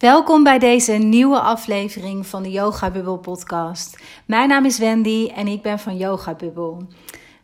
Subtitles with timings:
[0.00, 4.02] Welkom bij deze nieuwe aflevering van de Yoga Bubble podcast.
[4.26, 6.76] Mijn naam is Wendy en ik ben van Yoga Bubble.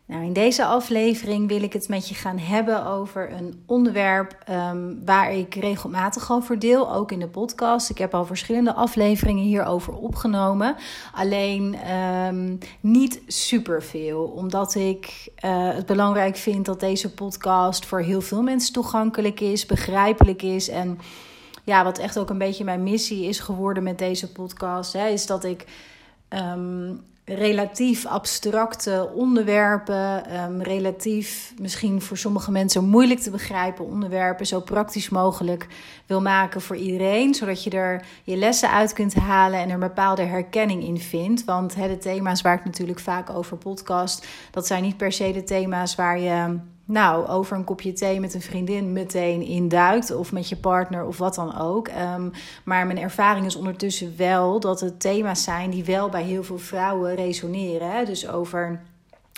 [0.05, 5.01] Nou, in deze aflevering wil ik het met je gaan hebben over een onderwerp um,
[5.05, 7.89] waar ik regelmatig over deel, ook in de podcast.
[7.89, 10.75] Ik heb al verschillende afleveringen hierover opgenomen,
[11.13, 18.21] alleen um, niet superveel, omdat ik uh, het belangrijk vind dat deze podcast voor heel
[18.21, 20.99] veel mensen toegankelijk is, begrijpelijk is en
[21.67, 25.25] ja, wat echt ook een beetje mijn missie is geworden met deze podcast, hè, is
[25.25, 25.65] dat ik
[26.29, 34.59] um, relatief abstracte onderwerpen, um, relatief misschien voor sommige mensen moeilijk te begrijpen onderwerpen, zo
[34.59, 35.67] praktisch mogelijk
[36.05, 40.23] wil maken voor iedereen, zodat je er je lessen uit kunt halen en er bepaalde
[40.23, 41.45] herkenning in vindt.
[41.45, 45.31] Want hè, de thema's waar ik natuurlijk vaak over podcast, dat zijn niet per se
[45.31, 50.15] de thema's waar je nou, over een kopje thee met een vriendin meteen induikt.
[50.15, 51.87] Of met je partner of wat dan ook.
[51.87, 52.31] Um,
[52.63, 56.57] maar mijn ervaring is ondertussen wel dat het thema's zijn die wel bij heel veel
[56.57, 57.91] vrouwen resoneren.
[57.91, 58.05] Hè?
[58.05, 58.81] Dus over.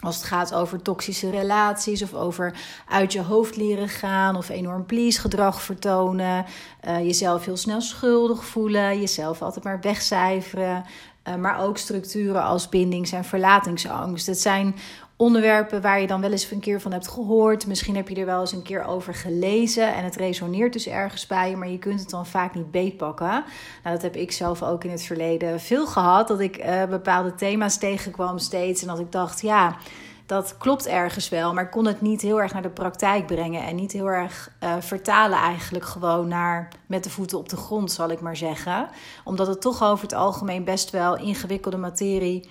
[0.04, 2.54] Als het gaat over toxische relaties of over
[2.88, 6.46] uit je hoofd leren gaan of enorm please gedrag vertonen,
[6.88, 10.86] uh, jezelf heel snel schuldig voelen, jezelf altijd maar wegcijferen,
[11.28, 14.28] uh, maar ook structuren als bindings- en verlatingsangst.
[14.28, 14.76] Het zijn
[15.20, 17.68] onderwerpen waar je dan wel eens een keer van hebt gehoord.
[17.68, 21.28] Misschien heb je er wel eens een keer over gelezen en het resoneert dus ergens
[21.28, 23.44] bij je, maar je kunt het dan vaak niet beetpakken.
[23.84, 27.36] Nou, dat heb ik zelf ook in het verleden veel gehad, dat ik uh, bepaalde
[27.36, 29.78] thema's tegenkwam steeds en dat ik dacht, ja,
[30.26, 33.64] dat klopt ergens wel, maar ik kon het niet heel erg naar de praktijk brengen
[33.64, 37.92] en niet heel erg uh, vertalen eigenlijk gewoon naar met de voeten op de grond,
[37.92, 38.90] zal ik maar zeggen.
[39.24, 42.50] Omdat het toch over het algemeen best wel ingewikkelde materie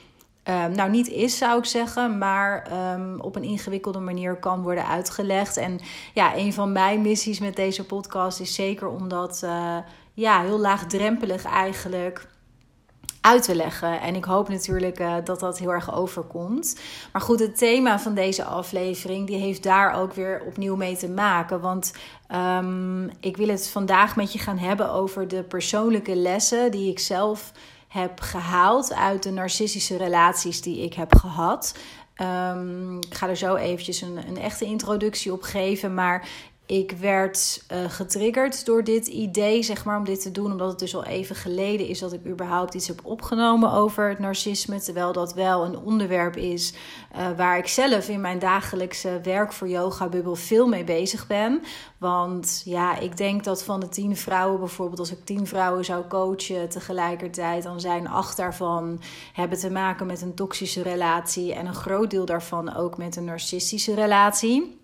[0.51, 4.87] Um, nou, niet is zou ik zeggen, maar um, op een ingewikkelde manier kan worden
[4.87, 5.57] uitgelegd.
[5.57, 5.81] En
[6.15, 9.77] ja, een van mijn missies met deze podcast is zeker om dat uh,
[10.15, 12.27] ja, heel laagdrempelig eigenlijk
[13.21, 14.01] uit te leggen.
[14.01, 16.81] En ik hoop natuurlijk uh, dat dat heel erg overkomt.
[17.13, 21.09] Maar goed, het thema van deze aflevering die heeft daar ook weer opnieuw mee te
[21.09, 21.61] maken.
[21.61, 21.93] Want
[22.35, 26.99] um, ik wil het vandaag met je gaan hebben over de persoonlijke lessen die ik
[26.99, 27.53] zelf
[27.89, 31.79] heb gehaald uit de narcistische relaties die ik heb gehad.
[32.21, 35.95] Um, ik ga er zo eventjes een, een echte introductie op geven.
[35.95, 36.29] Maar
[36.69, 40.51] ik werd uh, getriggerd door dit idee, zeg maar, om dit te doen.
[40.51, 44.19] Omdat het dus al even geleden is dat ik überhaupt iets heb opgenomen over het
[44.19, 44.81] narcisme.
[44.81, 46.73] Terwijl dat wel een onderwerp is
[47.17, 51.63] uh, waar ik zelf in mijn dagelijkse werk voor Yoga Bubble veel mee bezig ben.
[51.99, 56.07] Want ja, ik denk dat van de tien vrouwen bijvoorbeeld, als ik tien vrouwen zou
[56.07, 59.01] coachen tegelijkertijd, dan zijn acht daarvan
[59.33, 61.55] hebben te maken met een toxische relatie.
[61.55, 64.78] En een groot deel daarvan ook met een narcistische relatie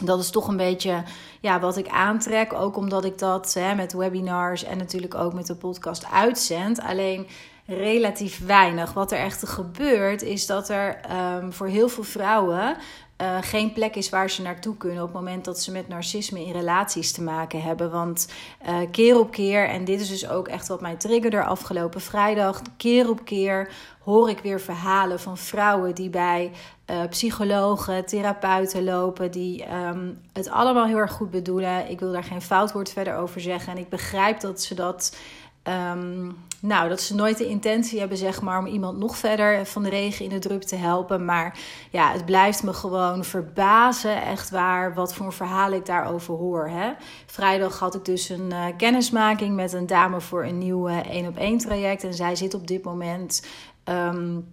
[0.00, 1.02] dat is toch een beetje
[1.40, 2.52] ja, wat ik aantrek.
[2.52, 6.80] Ook omdat ik dat hè, met webinars en natuurlijk ook met de podcast uitzend.
[6.80, 7.26] Alleen
[7.66, 8.92] relatief weinig.
[8.92, 11.00] Wat er echt gebeurt, is dat er
[11.40, 12.76] um, voor heel veel vrouwen
[13.22, 16.44] uh, geen plek is waar ze naartoe kunnen op het moment dat ze met narcisme
[16.44, 17.90] in relaties te maken hebben.
[17.90, 18.28] Want
[18.68, 22.62] uh, keer op keer, en dit is dus ook echt wat mij triggerde afgelopen vrijdag,
[22.76, 23.68] keer op keer
[24.04, 26.50] hoor ik weer verhalen van vrouwen die bij
[26.92, 31.90] uh, psychologen, therapeuten lopen, die um, het allemaal heel erg goed bedoelen.
[31.90, 33.72] Ik wil daar geen fout woord verder over zeggen.
[33.72, 35.16] En ik begrijp dat ze dat.
[35.68, 39.82] Um, nou, dat ze nooit de intentie hebben, zeg maar, om iemand nog verder van
[39.82, 41.24] de regen in de drup te helpen.
[41.24, 41.58] Maar
[41.90, 46.68] ja, het blijft me gewoon verbazen, echt waar, wat voor verhaal ik daarover hoor.
[46.68, 46.92] Hè?
[47.26, 51.36] Vrijdag had ik dus een uh, kennismaking met een dame voor een nieuw één op
[51.36, 52.04] één traject.
[52.04, 53.46] En zij zit op dit moment.
[53.84, 54.46] Um,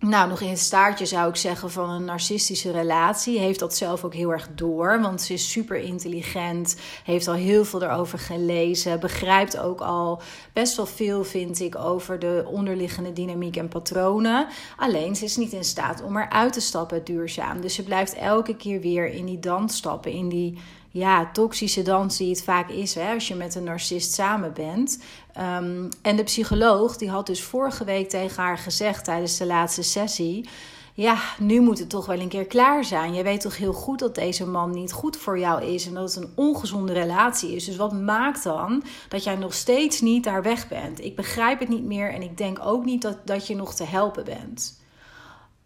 [0.00, 3.38] nou, nog in het staartje zou ik zeggen van een narcistische relatie.
[3.38, 7.64] Heeft dat zelf ook heel erg door, want ze is super intelligent, heeft al heel
[7.64, 10.22] veel erover gelezen, begrijpt ook al
[10.52, 14.46] best wel veel, vind ik, over de onderliggende dynamiek en patronen.
[14.76, 17.60] Alleen ze is niet in staat om eruit te stappen duurzaam.
[17.60, 20.58] Dus ze blijft elke keer weer in die dans stappen, in die
[20.90, 25.02] ja, toxische dans die het vaak is hè, als je met een narcist samen bent.
[25.38, 29.82] Um, en de psycholoog die had dus vorige week tegen haar gezegd tijdens de laatste
[29.82, 30.48] sessie.
[30.94, 33.14] Ja, nu moet het toch wel een keer klaar zijn.
[33.14, 36.14] Je weet toch heel goed dat deze man niet goed voor jou is en dat
[36.14, 37.64] het een ongezonde relatie is.
[37.64, 41.04] Dus wat maakt dan dat jij nog steeds niet daar weg bent?
[41.04, 43.84] Ik begrijp het niet meer en ik denk ook niet dat, dat je nog te
[43.84, 44.80] helpen bent.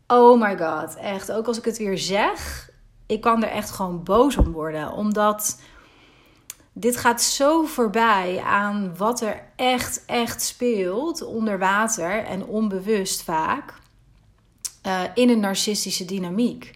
[0.06, 1.32] Oh my god, echt.
[1.32, 2.70] Ook als ik het weer zeg,
[3.06, 4.92] ik kan er echt gewoon boos om worden.
[4.92, 5.60] Omdat
[6.72, 13.74] dit gaat zo voorbij aan wat er echt, echt speelt onder water en onbewust vaak
[14.86, 16.74] uh, in een narcistische dynamiek.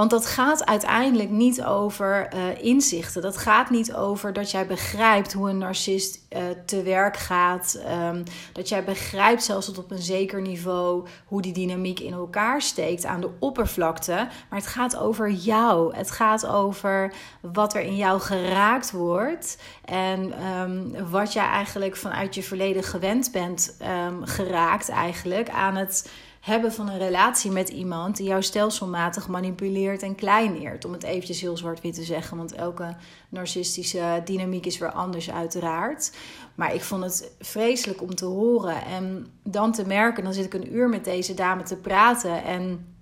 [0.00, 3.22] Want dat gaat uiteindelijk niet over uh, inzichten.
[3.22, 7.80] Dat gaat niet over dat jij begrijpt hoe een narcist uh, te werk gaat.
[8.08, 12.62] Um, dat jij begrijpt, zelfs tot op een zeker niveau, hoe die dynamiek in elkaar
[12.62, 14.12] steekt aan de oppervlakte.
[14.48, 15.96] Maar het gaat over jou.
[15.96, 19.58] Het gaat over wat er in jou geraakt wordt.
[19.84, 23.76] En um, wat jij eigenlijk vanuit je verleden gewend bent
[24.06, 30.02] um, geraakt, eigenlijk aan het hebben van een relatie met iemand die jou stelselmatig manipuleert
[30.02, 30.84] en kleineert.
[30.84, 32.96] Om het eventjes heel zwart-wit te zeggen, want elke
[33.28, 36.12] narcistische dynamiek is weer anders uiteraard.
[36.54, 40.54] Maar ik vond het vreselijk om te horen en dan te merken, dan zit ik
[40.54, 42.94] een uur met deze dame te praten en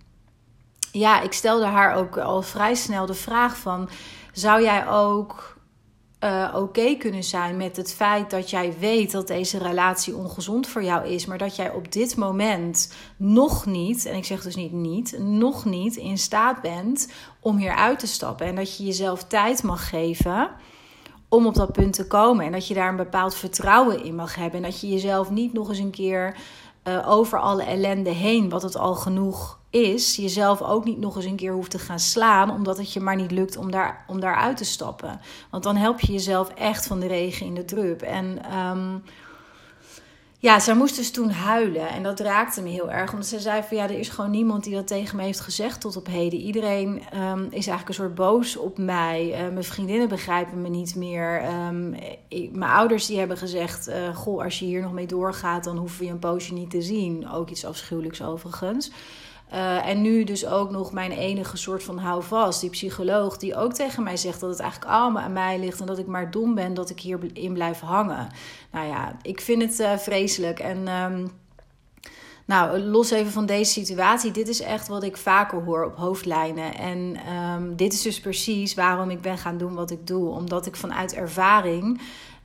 [0.92, 3.88] ja, ik stelde haar ook al vrij snel de vraag van,
[4.32, 5.57] zou jij ook
[6.24, 10.82] uh, oké kunnen zijn met het feit dat jij weet dat deze relatie ongezond voor
[10.82, 14.72] jou is, maar dat jij op dit moment nog niet, en ik zeg dus niet
[14.72, 19.24] niet, nog niet in staat bent om hier uit te stappen en dat je jezelf
[19.24, 20.50] tijd mag geven
[21.28, 24.34] om op dat punt te komen en dat je daar een bepaald vertrouwen in mag
[24.34, 26.36] hebben en dat je jezelf niet nog eens een keer
[26.88, 31.24] uh, over alle ellende heen, wat het al genoeg is jezelf ook niet nog eens
[31.24, 34.20] een keer hoeft te gaan slaan, omdat het je maar niet lukt om, daar, om
[34.20, 35.20] daaruit te stappen.
[35.50, 38.02] Want dan help je jezelf echt van de regen in de drup.
[38.02, 39.02] En um,
[40.40, 41.88] ja, zij moest dus toen huilen.
[41.88, 43.12] En dat raakte me heel erg.
[43.12, 45.80] Omdat ze zei van ja, er is gewoon niemand die dat tegen me heeft gezegd
[45.80, 46.38] tot op heden.
[46.38, 49.28] Iedereen um, is eigenlijk een soort boos op mij.
[49.30, 51.42] Uh, mijn vriendinnen begrijpen me niet meer.
[51.68, 51.96] Um,
[52.52, 55.98] mijn ouders die hebben gezegd: uh, Goh, als je hier nog mee doorgaat, dan hoeven
[55.98, 57.30] we je een poosje niet te zien.
[57.30, 58.90] Ook iets afschuwelijks overigens.
[59.52, 63.72] Uh, en nu dus ook nog mijn enige soort van houvast, die psycholoog, die ook
[63.72, 66.54] tegen mij zegt dat het eigenlijk allemaal aan mij ligt en dat ik maar dom
[66.54, 68.28] ben dat ik hierin blijf hangen.
[68.72, 70.58] Nou ja, ik vind het uh, vreselijk.
[70.58, 71.30] En um,
[72.44, 76.74] nou, los even van deze situatie, dit is echt wat ik vaker hoor op hoofdlijnen.
[76.74, 80.66] En um, dit is dus precies waarom ik ben gaan doen wat ik doe, omdat
[80.66, 82.00] ik vanuit ervaring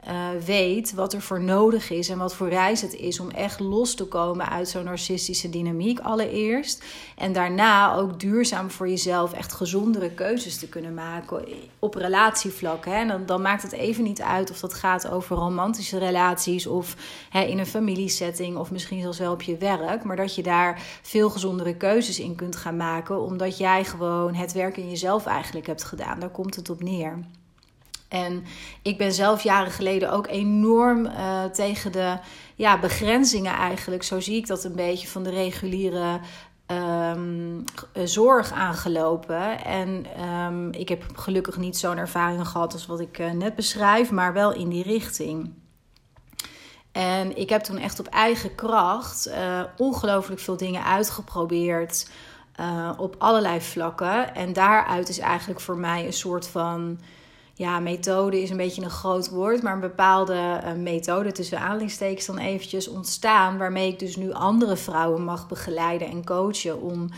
[0.08, 3.60] uh, weet wat er voor nodig is en wat voor reis het is om echt
[3.60, 6.84] los te komen uit zo'n narcistische dynamiek allereerst.
[7.18, 11.46] En daarna ook duurzaam voor jezelf echt gezondere keuzes te kunnen maken
[11.80, 12.86] op relatievlak.
[12.86, 13.06] Hè.
[13.06, 16.96] Dan, dan maakt het even niet uit of dat gaat over romantische relaties of
[17.30, 20.04] hè, in een familiesetting of misschien zelfs wel op je werk.
[20.04, 24.52] Maar dat je daar veel gezondere keuzes in kunt gaan maken omdat jij gewoon het
[24.52, 26.20] werk in jezelf eigenlijk hebt gedaan.
[26.20, 27.20] Daar komt het op neer.
[28.14, 28.44] En
[28.82, 32.18] ik ben zelf jaren geleden ook enorm uh, tegen de
[32.56, 34.04] ja, begrenzingen eigenlijk.
[34.04, 36.20] Zo zie ik dat een beetje van de reguliere
[36.68, 37.64] um,
[38.04, 39.66] zorg aangelopen.
[39.66, 44.12] En um, ik heb gelukkig niet zo'n ervaring gehad als wat ik uh, net beschrijf,
[44.12, 45.54] maar wel in die richting.
[46.92, 52.10] En ik heb toen echt op eigen kracht uh, ongelooflijk veel dingen uitgeprobeerd.
[52.98, 54.36] op allerlei vlakken.
[54.36, 57.00] En daaruit is eigenlijk voor mij een soort van
[57.56, 62.26] ja, methode is een beetje een groot woord, maar een bepaalde uh, methode tussen aanleidingstekens
[62.26, 67.10] dan eventjes ontstaan, waarmee ik dus nu andere vrouwen mag begeleiden en coachen om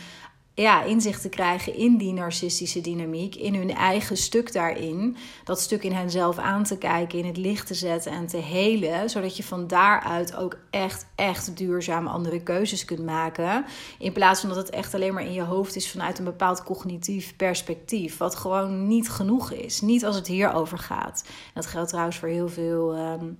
[0.55, 5.17] ja, inzicht te krijgen in die narcistische dynamiek, in hun eigen stuk daarin.
[5.43, 9.09] Dat stuk in henzelf aan te kijken, in het licht te zetten en te helen,
[9.09, 13.65] zodat je van daaruit ook echt, echt duurzaam andere keuzes kunt maken.
[13.99, 16.63] In plaats van dat het echt alleen maar in je hoofd is vanuit een bepaald
[16.63, 19.81] cognitief perspectief, wat gewoon niet genoeg is.
[19.81, 21.23] Niet als het hierover gaat.
[21.53, 22.97] dat geldt trouwens voor heel veel.
[22.97, 23.37] Um,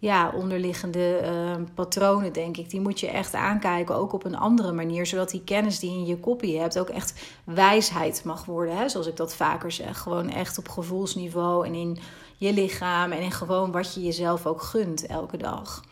[0.00, 2.70] ja, onderliggende uh, patronen, denk ik.
[2.70, 5.06] Die moet je echt aankijken, ook op een andere manier.
[5.06, 8.76] Zodat die kennis die je in je kopie hebt ook echt wijsheid mag worden.
[8.76, 8.88] Hè?
[8.88, 9.98] Zoals ik dat vaker zeg.
[9.98, 11.98] Gewoon echt op gevoelsniveau en in
[12.36, 13.12] je lichaam.
[13.12, 15.82] En in gewoon wat je jezelf ook gunt elke dag.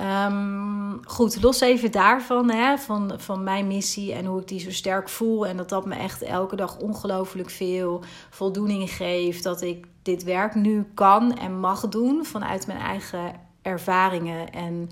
[0.00, 4.70] Um, goed, los even daarvan, hè, van, van mijn missie en hoe ik die zo
[4.70, 5.46] sterk voel.
[5.46, 9.42] En dat dat me echt elke dag ongelooflijk veel voldoening geeft.
[9.42, 14.50] Dat ik dit werk nu kan en mag doen vanuit mijn eigen ervaringen.
[14.52, 14.90] En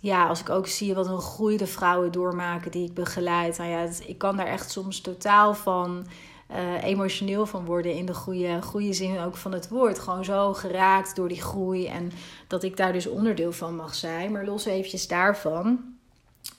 [0.00, 3.58] ja, als ik ook zie wat een groei de vrouwen doormaken die ik begeleid.
[3.58, 6.06] Nou ja, ik kan daar echt soms totaal van
[6.50, 9.98] uh, emotioneel van worden in de goede, goede zin ook van het woord.
[9.98, 12.12] Gewoon zo geraakt door die groei en
[12.46, 14.32] dat ik daar dus onderdeel van mag zijn.
[14.32, 15.80] Maar los eventjes daarvan.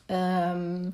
[0.07, 0.93] Um,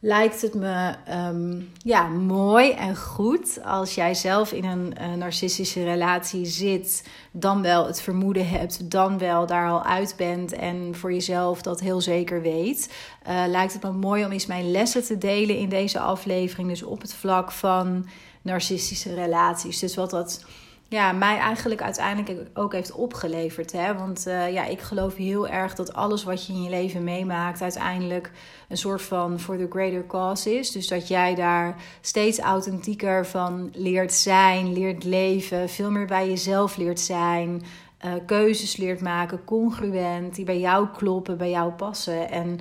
[0.00, 0.94] lijkt het me
[1.28, 7.86] um, ja, mooi en goed als jij zelf in een narcistische relatie zit, dan wel
[7.86, 12.42] het vermoeden hebt, dan wel daar al uit bent en voor jezelf dat heel zeker
[12.42, 12.94] weet.
[13.28, 16.82] Uh, lijkt het me mooi om eens mijn lessen te delen in deze aflevering, dus
[16.82, 18.06] op het vlak van
[18.42, 19.78] narcistische relaties.
[19.78, 20.44] Dus wat dat
[20.90, 23.72] ja, mij eigenlijk uiteindelijk ook heeft opgeleverd.
[23.72, 23.94] Hè?
[23.94, 27.62] Want uh, ja, ik geloof heel erg dat alles wat je in je leven meemaakt,
[27.62, 28.30] uiteindelijk
[28.68, 30.70] een soort van for the greater cause is.
[30.70, 36.76] Dus dat jij daar steeds authentieker van leert zijn, leert leven, veel meer bij jezelf
[36.76, 37.62] leert zijn.
[38.04, 42.30] Uh, keuzes leert maken, congruent, die bij jou kloppen, bij jou passen.
[42.30, 42.60] En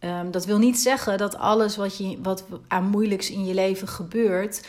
[0.00, 3.88] um, dat wil niet zeggen dat alles wat, je, wat aan moeilijks in je leven
[3.88, 4.68] gebeurt,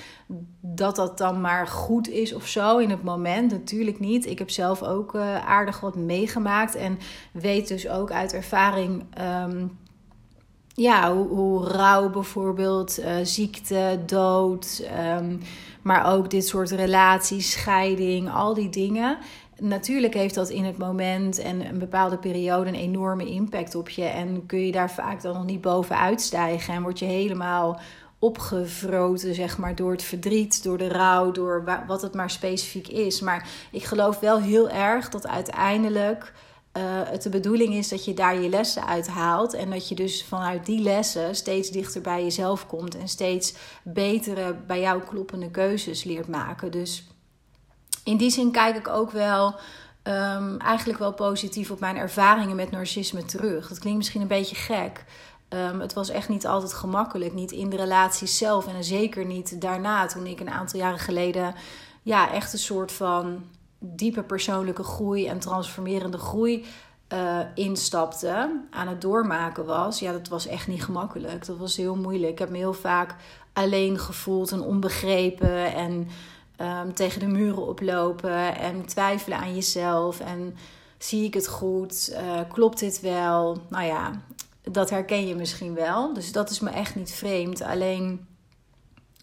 [0.61, 3.51] dat dat dan maar goed is of zo in het moment.
[3.51, 4.25] Natuurlijk niet.
[4.25, 6.99] Ik heb zelf ook uh, aardig wat meegemaakt en
[7.31, 9.03] weet dus ook uit ervaring.
[9.45, 9.77] Um,
[10.73, 15.39] ja, hoe, hoe bijvoorbeeld, uh, ziekte, dood, um,
[15.81, 19.17] maar ook dit soort relaties, scheiding, al die dingen
[19.59, 24.03] natuurlijk heeft dat in het moment en een bepaalde periode een enorme impact op je.
[24.03, 26.73] En kun je daar vaak dan nog niet bovenuit stijgen.
[26.73, 27.79] En word je helemaal
[28.19, 33.19] opgevroten, zeg maar, door het verdriet, door de rouw, door wat het maar specifiek is.
[33.19, 36.33] Maar ik geloof wel heel erg dat uiteindelijk.
[36.77, 39.53] Uh, het de bedoeling is dat je daar je lessen uit haalt.
[39.53, 42.97] En dat je dus vanuit die lessen steeds dichter bij jezelf komt.
[42.97, 46.71] En steeds betere, bij jou kloppende keuzes leert maken.
[46.71, 47.07] Dus
[48.03, 49.55] in die zin kijk ik ook wel
[50.03, 53.67] um, eigenlijk wel positief op mijn ervaringen met narcisme terug.
[53.67, 55.05] Dat klinkt misschien een beetje gek.
[55.49, 57.33] Um, het was echt niet altijd gemakkelijk.
[57.33, 61.55] Niet in de relatie zelf en zeker niet daarna, toen ik een aantal jaren geleden
[62.01, 63.43] ja, echt een soort van
[63.79, 66.65] diepe persoonlijke groei en transformerende groei
[67.13, 69.99] uh, instapte, aan het doormaken was.
[69.99, 71.45] Ja, dat was echt niet gemakkelijk.
[71.45, 72.31] Dat was heel moeilijk.
[72.31, 73.15] Ik heb me heel vaak
[73.53, 76.07] alleen gevoeld en onbegrepen en
[76.61, 80.19] um, tegen de muren oplopen en twijfelen aan jezelf.
[80.19, 80.55] En
[80.97, 82.09] zie ik het goed?
[82.11, 83.57] Uh, klopt dit wel?
[83.69, 84.11] Nou ja,
[84.63, 86.13] dat herken je misschien wel.
[86.13, 87.61] Dus dat is me echt niet vreemd.
[87.61, 88.27] Alleen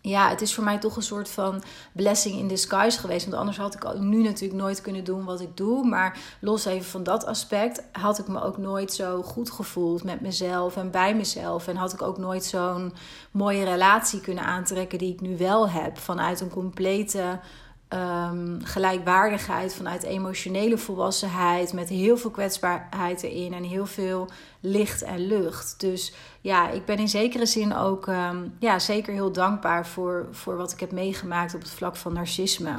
[0.08, 3.24] ja, het is voor mij toch een soort van blessing in disguise geweest.
[3.24, 5.86] Want anders had ik nu natuurlijk nooit kunnen doen wat ik doe.
[5.86, 10.20] Maar los even van dat aspect, had ik me ook nooit zo goed gevoeld met
[10.20, 11.68] mezelf en bij mezelf.
[11.68, 12.92] En had ik ook nooit zo'n
[13.30, 15.98] mooie relatie kunnen aantrekken die ik nu wel heb.
[15.98, 17.38] Vanuit een complete
[17.88, 24.28] um, gelijkwaardigheid, vanuit emotionele volwassenheid, met heel veel kwetsbaarheid erin en heel veel
[24.60, 25.80] licht en lucht.
[25.80, 30.56] Dus ja, ik ben in zekere zin ook um, ja, zeker heel dankbaar voor, voor
[30.56, 32.78] wat ik heb meegemaakt op het vlak van narcisme.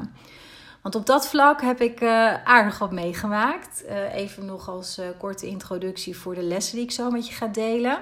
[0.82, 3.84] Want op dat vlak heb ik uh, aardig wat meegemaakt.
[3.86, 7.34] Uh, even nog als uh, korte introductie voor de lessen die ik zo met je
[7.34, 8.00] ga delen.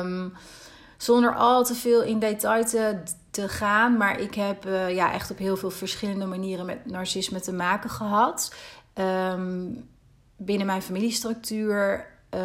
[0.00, 0.32] Um,
[0.96, 3.02] zonder al te veel in detail te,
[3.42, 3.96] te gaan.
[3.96, 7.90] Maar ik heb uh, ja, echt op heel veel verschillende manieren met narcisme te maken
[7.90, 8.54] gehad.
[8.94, 9.88] Um,
[10.36, 12.40] binnen mijn familiestructuur uh,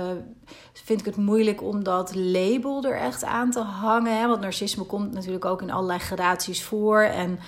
[0.74, 4.20] vind ik het moeilijk om dat label er echt aan te hangen.
[4.20, 4.28] Hè?
[4.28, 7.02] Want narcisme komt natuurlijk ook in allerlei gradaties voor.
[7.02, 7.40] En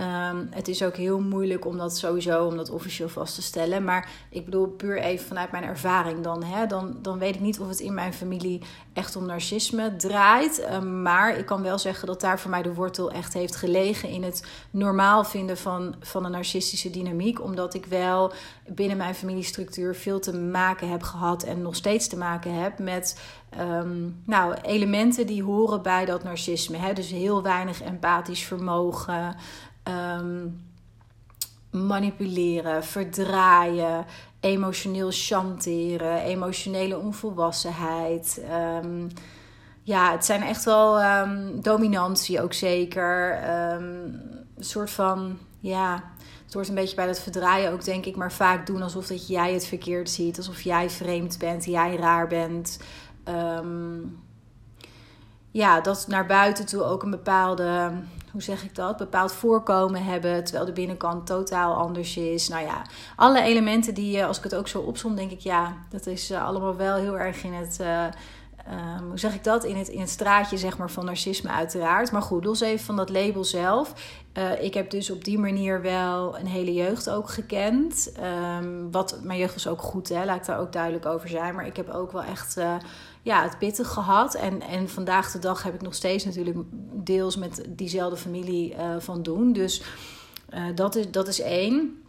[0.00, 3.84] Um, het is ook heel moeilijk om dat sowieso, om dat officieel vast te stellen.
[3.84, 6.42] Maar ik bedoel, puur even vanuit mijn ervaring dan.
[6.44, 8.62] Hè, dan, dan weet ik niet of het in mijn familie
[8.92, 10.66] echt om narcisme draait.
[10.72, 14.08] Um, maar ik kan wel zeggen dat daar voor mij de wortel echt heeft gelegen
[14.08, 17.42] in het normaal vinden van, van een narcistische dynamiek.
[17.42, 18.32] Omdat ik wel
[18.68, 23.20] binnen mijn familiestructuur veel te maken heb gehad en nog steeds te maken heb met
[23.60, 26.76] um, nou, elementen die horen bij dat narcisme.
[26.76, 26.92] Hè?
[26.92, 29.36] Dus heel weinig empathisch vermogen
[29.88, 30.64] um,
[31.70, 34.04] manipuleren, verdraaien,
[34.40, 38.42] emotioneel chanteren, emotionele onvolwassenheid.
[38.84, 39.08] Um,
[39.82, 43.42] ja, het zijn echt wel um, dominantie ook zeker.
[43.42, 44.20] een
[44.58, 46.02] soort van, ja,
[46.44, 48.16] het hoort een beetje bij dat verdraaien ook, denk ik.
[48.16, 50.36] Maar vaak doen alsof dat jij het verkeerd ziet.
[50.36, 52.78] Alsof jij vreemd bent, jij raar bent.
[55.50, 57.92] Ja, dat naar buiten toe ook een bepaalde
[58.36, 62.48] hoe zeg ik dat, bepaald voorkomen hebben, terwijl de binnenkant totaal anders is.
[62.48, 62.82] Nou ja,
[63.16, 66.46] alle elementen die, als ik het ook zo opzom, denk ik ja, dat is eh,
[66.46, 67.78] allemaal wel heel erg in het.
[67.80, 68.04] Uh,
[68.98, 69.64] um, hoe zeg ik dat?
[69.64, 72.12] In het, in het straatje zeg maar, van narcisme, uiteraard.
[72.12, 73.92] Maar goed, los even van dat label zelf.
[74.60, 78.12] Ik heb dus op die manier wel een hele jeugd ook gekend.
[78.58, 81.54] Um, wat, mijn jeugd was ook goed, hè, laat ik daar ook duidelijk over zijn.
[81.54, 82.56] Maar ik heb ook wel echt
[83.26, 84.34] ja, het pittig gehad.
[84.34, 86.56] En, en vandaag de dag heb ik nog steeds natuurlijk
[86.92, 89.52] deels met diezelfde familie uh, van doen.
[89.52, 89.82] Dus
[90.74, 92.02] dat, is, dat is één.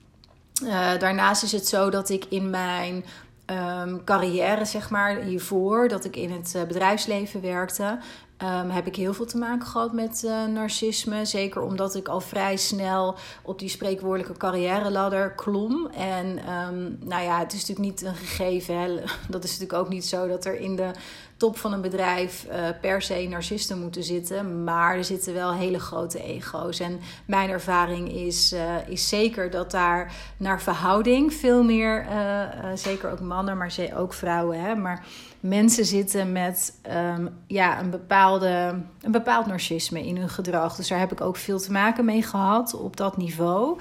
[0.99, 3.05] daarnaast is het zo dat ik in mijn
[3.45, 7.99] um, carrière, zeg maar, hiervoor, dat ik in het bedrijfsleven werkte,
[8.43, 11.25] um, heb ik heel veel te maken gehad met uh, narcisme.
[11.25, 15.87] Zeker omdat ik al vrij snel op die spreekwoordelijke carrière ladder klom.
[15.87, 18.77] En um, nou ja, het is natuurlijk niet een gegeven.
[18.79, 18.87] Hè.
[19.29, 20.91] Dat is natuurlijk ook niet zo dat er in de
[21.37, 24.63] top van een bedrijf uh, per se narcisten moeten zitten.
[24.63, 26.79] Maar er zitten wel hele grote ego's.
[26.79, 32.43] En mijn ervaring is, uh, is zeker dat daar naar verhouding veel meer, uh,
[32.75, 35.05] zeker ook mannen, maar ook vrouwen, hè, maar
[35.39, 36.73] mensen zitten met
[37.15, 40.75] um, ja, een, bepaalde, een bepaald narcisme in hun gedrag.
[40.75, 43.79] Dus daar heb ik ook veel te maken mee gehad op dat niveau.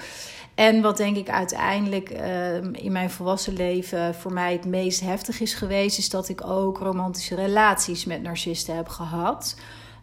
[0.57, 5.41] En wat denk ik uiteindelijk uh, in mijn volwassen leven voor mij het meest heftig
[5.41, 9.57] is geweest, is dat ik ook romantische relaties met narcisten heb gehad.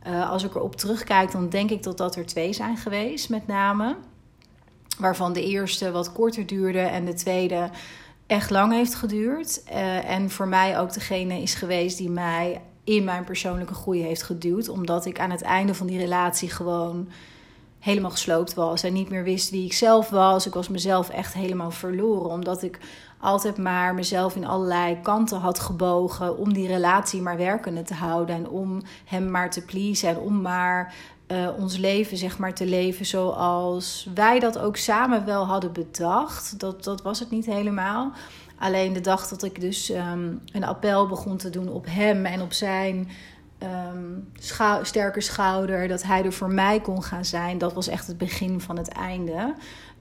[0.07, 3.47] Uh, als ik erop terugkijk, dan denk ik dat dat er twee zijn geweest, met
[3.47, 3.95] name.
[4.97, 7.69] Waarvan de eerste wat korter duurde en de tweede
[8.27, 9.63] echt lang heeft geduurd.
[9.71, 14.23] Uh, en voor mij ook degene is geweest die mij in mijn persoonlijke groei heeft
[14.23, 14.69] geduwd.
[14.69, 17.09] Omdat ik aan het einde van die relatie gewoon
[17.83, 20.47] helemaal gesloopt was en niet meer wist wie ik zelf was.
[20.47, 22.79] Ik was mezelf echt helemaal verloren, omdat ik
[23.19, 28.35] altijd maar mezelf in allerlei kanten had gebogen om die relatie maar werkende te houden
[28.35, 30.93] en om hem maar te pleasen en om maar
[31.27, 36.59] uh, ons leven zeg maar te leven zoals wij dat ook samen wel hadden bedacht.
[36.59, 38.11] Dat, dat was het niet helemaal.
[38.59, 42.41] Alleen de dag dat ik dus um, een appel begon te doen op hem en
[42.41, 43.09] op zijn
[43.63, 48.07] um, schou sterke schouder, dat hij er voor mij kon gaan zijn, dat was echt
[48.07, 49.55] het begin van het einde.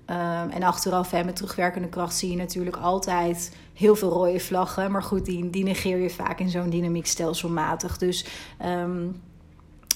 [0.07, 4.90] Um, en achteraf, hè, met terugwerkende kracht, zie je natuurlijk altijd heel veel rode vlaggen.
[4.90, 7.99] Maar goed, die, negeer je vaak in zo'n dynamiek stelselmatig.
[7.99, 8.26] Dus
[8.64, 9.23] um,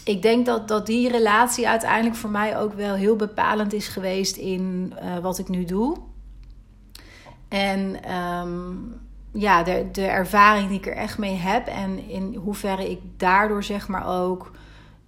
[0.05, 4.37] ik denk dat, dat die relatie uiteindelijk voor mij ook wel heel bepalend is geweest
[4.37, 5.97] in uh, wat ik nu doe.
[7.49, 7.97] En
[9.37, 13.63] ja, de, de ervaring die ik er echt mee heb en in hoeverre ik daardoor
[13.63, 14.53] zeg maar ook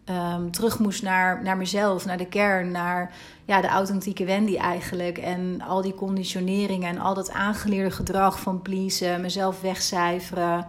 [0.05, 3.13] um, terug moest naar, naar mezelf, naar de kern, naar
[3.45, 5.19] ja, de authentieke Wendy eigenlijk.
[5.19, 10.67] En al die conditioneringen en al dat aangeleerde gedrag van pleasen, mezelf wegcijferen,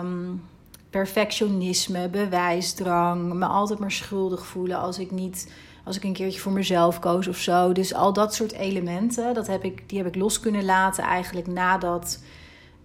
[0.00, 0.42] um,
[0.90, 5.52] perfectionisme, bewijsdrang, me altijd maar schuldig voelen als ik niet
[5.84, 7.72] als ik een keertje voor mezelf koos of zo.
[7.72, 11.46] Dus al dat soort elementen, dat heb ik, die heb ik los kunnen laten eigenlijk
[11.46, 12.18] nadat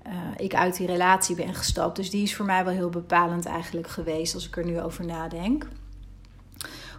[0.07, 1.95] uh, ik uit die relatie ben gestapt.
[1.95, 5.05] Dus die is voor mij wel heel bepalend eigenlijk geweest als ik er nu over
[5.05, 5.67] nadenk.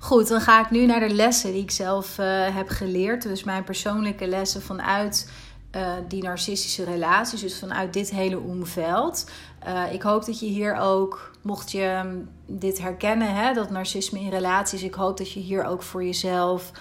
[0.01, 3.23] Goed, dan ga ik nu naar de lessen die ik zelf uh, heb geleerd.
[3.23, 5.31] Dus mijn persoonlijke lessen vanuit
[5.77, 9.31] uh, die narcistische relaties, dus vanuit dit hele omveld.
[9.93, 14.31] ik hoop dat je hier ook, mocht je um, dit herkennen, hè, dat narcisme in
[14.31, 16.73] relaties, ik hoop dat je hier ook voor jezelf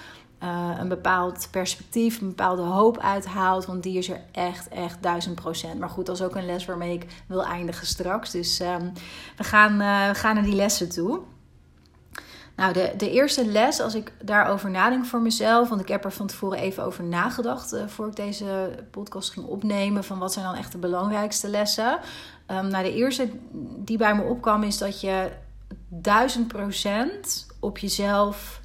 [0.43, 3.65] uh, een bepaald perspectief, een bepaalde hoop uithaalt.
[3.65, 5.79] Want die is er echt, echt duizend procent.
[5.79, 8.31] Maar goed, dat is ook een les waarmee ik wil eindigen straks.
[8.31, 8.93] Dus um,
[9.37, 11.19] we, gaan, uh, we gaan naar die lessen toe.
[12.55, 16.11] Nou, de, de eerste les, als ik daarover nadenk voor mezelf, want ik heb er
[16.11, 20.45] van tevoren even over nagedacht uh, voor ik deze podcast ging opnemen, van wat zijn
[20.45, 21.99] dan echt de belangrijkste lessen.
[22.47, 23.29] Um, nou, de eerste
[23.77, 25.31] die bij me opkwam is dat je
[25.87, 28.61] duizend procent op jezelf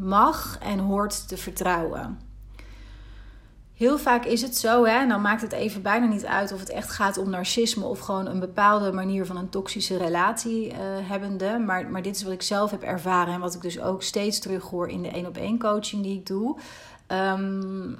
[0.00, 2.20] mag en hoort te vertrouwen.
[3.74, 6.60] Heel vaak is het zo, hè, en dan maakt het even bijna niet uit of
[6.60, 10.76] het echt gaat om narcisme of gewoon een bepaalde manier van een toxische relatie uh,
[10.80, 11.58] hebbende.
[11.58, 14.38] Maar, maar dit is wat ik zelf heb ervaren en wat ik dus ook steeds
[14.38, 16.56] terug hoor in de één op één coaching die ik doe.
[17.08, 17.98] Um,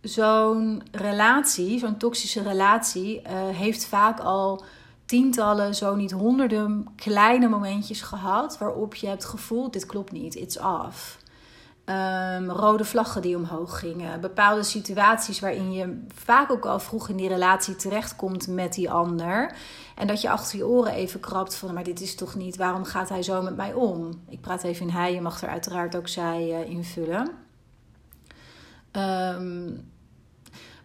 [0.00, 4.64] zo'n relatie, zo'n toxische relatie, uh, heeft vaak al
[5.08, 10.58] tientallen, zo niet honderden kleine momentjes gehad waarop je hebt gevoeld: dit klopt niet, it's
[10.58, 11.18] off.
[11.84, 14.20] Um, rode vlaggen die omhoog gingen.
[14.20, 19.54] Bepaalde situaties waarin je vaak ook al vroeg in die relatie terechtkomt met die ander.
[19.94, 22.84] En dat je achter je oren even krabt van, maar dit is toch niet, waarom
[22.84, 24.10] gaat hij zo met mij om?
[24.28, 27.30] Ik praat even in hij, je mag er uiteraard ook zij uh, invullen.
[28.92, 29.90] Um,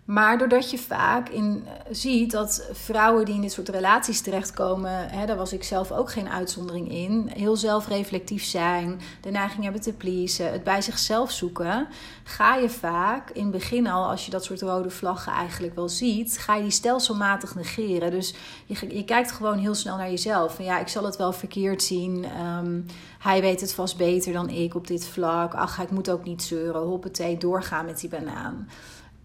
[0.06, 5.10] maar doordat je vaak in, eh, ziet dat vrouwen die in dit soort relaties terechtkomen,
[5.10, 9.82] hè, daar was ik zelf ook geen uitzondering in, heel zelfreflectief zijn, de neiging hebben
[9.82, 11.88] te pleasen, het bij zichzelf zoeken,
[12.24, 15.90] ga je vaak in het begin al, als je dat soort rode vlaggen eigenlijk wel
[15.90, 18.12] ziet, ga je die stelselmatig negeren.
[18.12, 18.36] Dus
[18.66, 20.56] je, je kijkt gewoon heel snel naar jezelf.
[20.56, 22.26] Van ja, ik zal het wel verkeerd zien.
[22.46, 22.86] Um,
[23.20, 25.54] hij weet het vast beter dan ik op dit vlak.
[25.54, 26.82] Ach, ik moet ook niet zeuren.
[26.82, 28.68] Hoppatee, doorgaan met die banaan.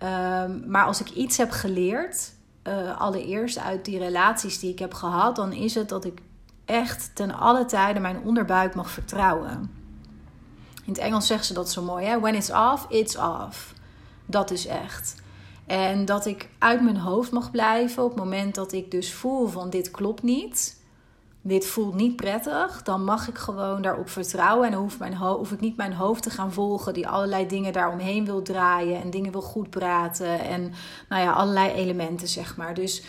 [0.02, 2.32] Um, maar als ik iets heb geleerd,
[2.64, 6.20] uh, allereerst uit die relaties die ik heb gehad, dan is het dat ik
[6.64, 9.70] echt ten alle tijde mijn onderbuik mag vertrouwen.
[10.84, 12.20] In het Engels zeggen ze dat zo mooi, hè?
[12.20, 13.74] When it's off, it's off.
[14.26, 15.14] Dat is echt.
[15.66, 19.46] En dat ik uit mijn hoofd mag blijven op het moment dat ik dus voel
[19.46, 20.78] van dit klopt niet
[21.48, 24.68] dit voelt niet prettig, dan mag ik gewoon daarop vertrouwen.
[24.68, 28.24] En hoef, mijn hoef ik niet mijn hoofd te gaan volgen, die allerlei dingen daaromheen
[28.24, 30.40] wil draaien en dingen wil goed praten.
[30.40, 30.72] En
[31.08, 32.74] nou ja, allerlei elementen, zeg maar.
[32.74, 33.02] Dus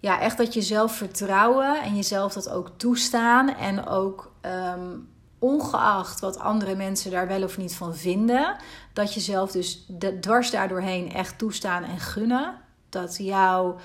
[0.00, 3.56] ja, echt dat je zelf vertrouwen en jezelf dat ook toestaan.
[3.56, 4.96] En ook ehm,
[5.38, 8.56] ongeacht wat andere mensen daar wel of niet van vinden,
[8.92, 9.86] dat je zelf dus
[10.20, 12.54] dwars daardoorheen echt toestaan en gunnen.
[12.88, 13.76] Dat jouw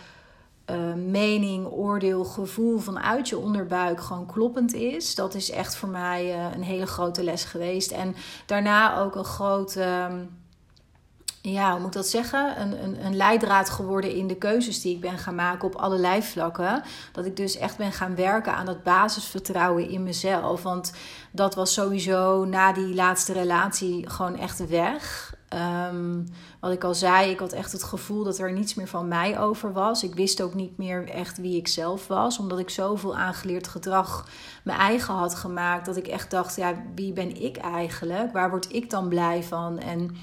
[0.70, 5.16] uh, mening, oordeel, gevoel vanuit je onderbuik gewoon kloppend is.
[5.16, 7.92] Dat is echt voor mij uh, een hele grote les geweest.
[7.92, 9.80] En daarna ook een grote.
[9.80, 10.16] Uh,
[11.42, 12.62] ja, hoe moet ik dat zeggen?
[12.62, 16.24] Een, een, een leidraad geworden in de keuzes die ik ben gaan maken op allerlei
[16.24, 16.84] vlakken.
[17.12, 20.64] Dat ik dus echt ben gaan werken aan dat basisvertrouwen in mezelf.
[20.64, 20.92] Want
[21.32, 25.31] dat was sowieso na die laatste relatie gewoon echt weg.
[25.54, 26.28] Um,
[26.60, 29.40] wat ik al zei, ik had echt het gevoel dat er niets meer van mij
[29.40, 30.04] over was.
[30.04, 34.28] Ik wist ook niet meer echt wie ik zelf was, omdat ik zoveel aangeleerd gedrag
[34.64, 35.86] mijn eigen had gemaakt.
[35.86, 38.32] Dat ik echt dacht, ja, wie ben ik eigenlijk?
[38.32, 39.80] Waar word ik dan blij van?
[39.80, 40.16] En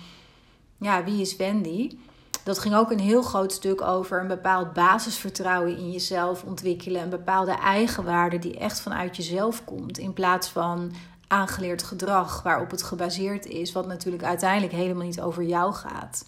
[0.78, 1.98] ja, wie is Wendy?
[2.44, 7.02] Dat ging ook een heel groot stuk over een bepaald basisvertrouwen in jezelf ontwikkelen.
[7.02, 9.98] Een bepaalde eigenwaarde die echt vanuit jezelf komt.
[9.98, 10.92] In plaats van
[11.28, 13.72] aangeleerd gedrag waarop het gebaseerd is.
[13.72, 16.24] Wat natuurlijk uiteindelijk helemaal niet over jou gaat.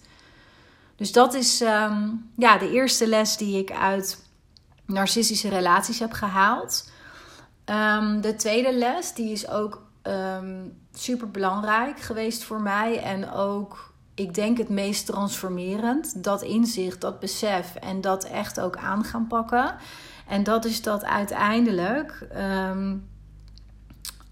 [0.95, 4.25] Dus dat is ehm, ja, de eerste les die ik uit
[4.85, 6.89] narcistische relaties heb gehaald.
[7.65, 12.99] Um, de tweede les, die is ook ehm, super belangrijk geweest voor mij.
[12.99, 16.23] En ook ik denk het meest transformerend.
[16.23, 19.75] Dat inzicht, dat besef en dat echt ook aan gaan pakken.
[20.27, 22.27] En dat is dat uiteindelijk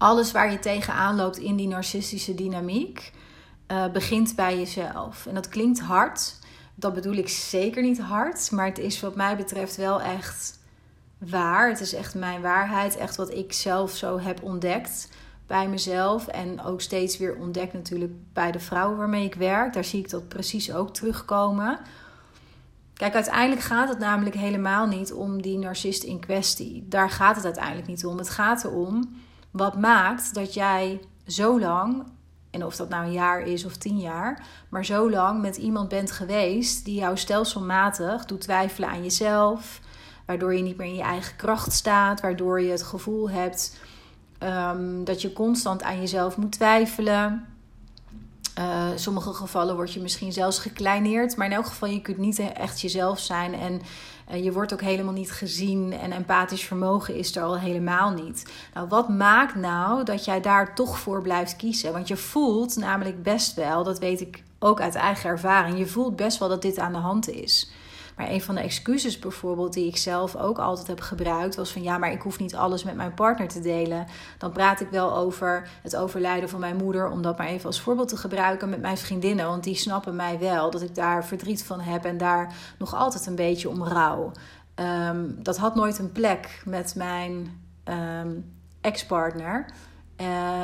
[0.00, 3.12] alles waar je tegenaan loopt in die narcistische dynamiek,
[3.68, 5.26] uh, begint bij jezelf.
[5.26, 6.38] En dat klinkt hard.
[6.74, 8.50] Dat bedoel ik zeker niet hard.
[8.50, 10.58] Maar het is wat mij betreft wel echt
[11.18, 11.68] waar.
[11.68, 12.96] Het is echt mijn waarheid.
[12.96, 15.08] Echt wat ik zelf zo heb ontdekt
[15.46, 16.26] bij mezelf.
[16.26, 19.72] En ook steeds weer ontdekt natuurlijk bij de vrouwen waarmee ik werk.
[19.72, 21.78] Daar zie ik dat precies ook terugkomen.
[22.94, 26.86] Kijk, uiteindelijk gaat het namelijk helemaal niet om die narcist in kwestie.
[26.88, 28.18] Daar gaat het uiteindelijk niet om.
[28.18, 32.04] Het gaat erom wat maakt dat jij zo lang,
[32.50, 35.88] en of dat nou een jaar is of tien jaar, maar zo lang met iemand
[35.88, 39.80] bent geweest die jou stelselmatig doet twijfelen aan jezelf.
[40.26, 43.78] Waardoor je niet meer in je eigen kracht staat, waardoor je het gevoel hebt
[44.42, 47.49] Um, dat je constant aan jezelf moet twijfelen.
[48.60, 51.36] Uh, sommige gevallen word je misschien zelfs gekleineerd.
[51.36, 53.54] Maar in elk geval, je kunt niet echt jezelf zijn.
[53.54, 53.80] En
[54.32, 55.92] uh, je wordt ook helemaal niet gezien.
[55.92, 58.52] En empathisch vermogen is er al helemaal niet.
[58.74, 61.92] Nou, wat maakt nou dat jij daar toch voor blijft kiezen?
[61.92, 65.78] Want je voelt namelijk best wel, dat weet ik ook uit eigen ervaring.
[65.78, 67.70] Je voelt best wel dat dit aan de hand is.
[68.20, 71.82] Maar een van de excuses bijvoorbeeld die ik zelf ook altijd heb gebruikt was van
[71.82, 74.06] ja, maar ik hoef niet alles met mijn partner te delen.
[74.38, 77.80] Dan praat ik wel over het overlijden van mijn moeder, om dat maar even als
[77.80, 79.46] voorbeeld te gebruiken met mijn vriendinnen.
[79.46, 83.26] Want die snappen mij wel dat ik daar verdriet van heb en daar nog altijd
[83.26, 84.32] een beetje om rouw.
[84.74, 89.66] Um, dat had nooit een plek met mijn um, ex-partner.
[90.20, 90.62] Uh,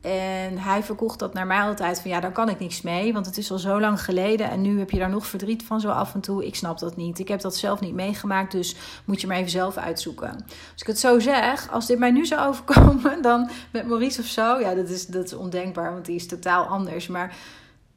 [0.00, 3.26] en hij verkocht dat naar mij altijd van ja, daar kan ik niks mee, want
[3.26, 5.88] het is al zo lang geleden en nu heb je daar nog verdriet van zo
[5.88, 6.46] af en toe.
[6.46, 7.18] Ik snap dat niet.
[7.18, 10.32] Ik heb dat zelf niet meegemaakt, dus moet je maar even zelf uitzoeken.
[10.72, 14.26] Als ik het zo zeg, als dit mij nu zou overkomen, dan met Maurice of
[14.26, 17.06] zo, ja, dat is, dat is ondenkbaar, want die is totaal anders.
[17.06, 17.36] Maar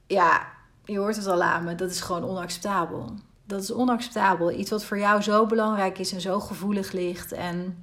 [0.08, 0.48] ja,
[0.86, 3.14] je hoort het al aan me, dat is gewoon onacceptabel.
[3.46, 4.52] Dat is onacceptabel.
[4.52, 7.78] Iets wat voor jou zo belangrijk is en zo gevoelig ligt en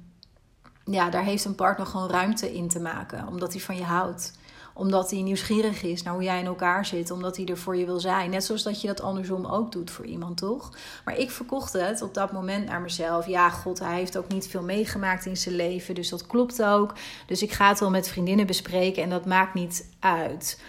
[0.85, 3.27] ja, daar heeft een partner gewoon ruimte in te maken.
[3.27, 4.39] Omdat hij van je houdt.
[4.73, 7.11] Omdat hij nieuwsgierig is naar hoe jij in elkaar zit.
[7.11, 8.29] Omdat hij er voor je wil zijn.
[8.29, 10.71] Net zoals dat je dat andersom ook doet voor iemand, toch?
[11.05, 13.27] Maar ik verkocht het op dat moment naar mezelf.
[13.27, 15.95] Ja, god, hij heeft ook niet veel meegemaakt in zijn leven.
[15.95, 16.93] Dus dat klopt ook.
[17.25, 20.59] Dus ik ga het wel met vriendinnen bespreken en dat maakt niet uit.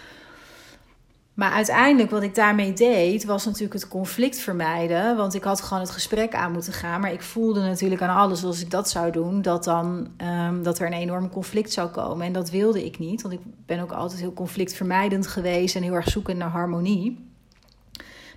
[1.33, 5.17] Maar uiteindelijk wat ik daarmee deed, was natuurlijk het conflict vermijden.
[5.17, 7.01] Want ik had gewoon het gesprek aan moeten gaan.
[7.01, 10.79] Maar ik voelde natuurlijk aan alles als ik dat zou doen, dat, dan, um, dat
[10.79, 12.25] er een enorm conflict zou komen.
[12.25, 15.93] En dat wilde ik niet, want ik ben ook altijd heel conflictvermijdend geweest en heel
[15.93, 17.31] erg zoekend naar harmonie.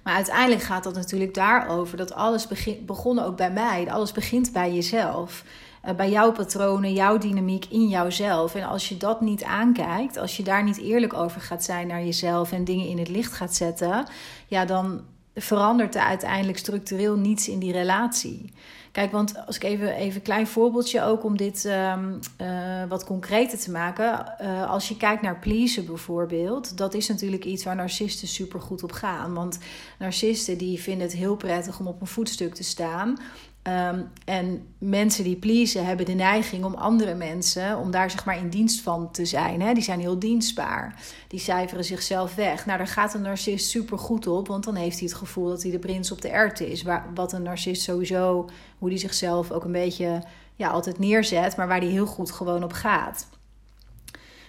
[0.02, 3.90] Maar uiteindelijk gaat dat natuurlijk daarover dat alles begin, begonnen ook bij mij.
[3.90, 5.44] Alles begint bij jezelf.
[5.86, 8.54] Eh, bij jouw patronen, jouw dynamiek in jouzelf.
[8.54, 12.04] En als je dat niet aankijkt, als je daar niet eerlijk over gaat zijn naar
[12.04, 14.06] jezelf en dingen in het licht gaat zetten,
[14.46, 15.00] ja, dan
[15.34, 18.52] verandert er uiteindelijk structureel niets in die relatie.
[18.92, 23.04] Kijk, want als ik even, even een klein voorbeeldje ook om dit um, uh, wat
[23.04, 24.34] concreter te maken.
[24.42, 28.82] Uh, als je kijkt naar pleasen bijvoorbeeld, dat is natuurlijk iets waar narcisten super goed
[28.82, 29.34] op gaan.
[29.34, 29.58] Want
[29.98, 33.18] narcisten die vinden het heel prettig om op een voetstuk te staan.
[33.66, 38.38] Ehm, en mensen die pleasen hebben de neiging om andere mensen, om daar zeg maar
[38.38, 39.60] in dienst van te zijn.
[39.62, 39.74] Hè?
[39.74, 41.02] Die zijn heel dienstbaar.
[41.28, 42.66] Die cijferen zichzelf weg.
[42.66, 45.62] Nou, daar gaat een narcist super goed op, want dan heeft hij het gevoel dat
[45.62, 46.82] hij de prins op de erwten is.
[46.82, 48.48] Waar, wat een narcist sowieso,
[48.78, 50.22] hoe die zichzelf ook een beetje
[50.54, 53.28] ja, altijd neerzet, maar waar die heel goed gewoon op gaat.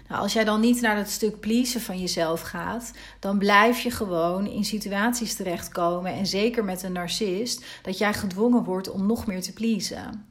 [0.07, 3.91] Nou, als jij dan niet naar dat stuk pleasen van jezelf gaat, dan blijf je
[3.91, 6.13] gewoon in situaties terechtkomen.
[6.13, 10.25] En zeker met een narcist, dat jij gedwongen wordt om nog meer te pleasen.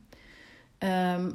[0.78, 1.30] Ehm,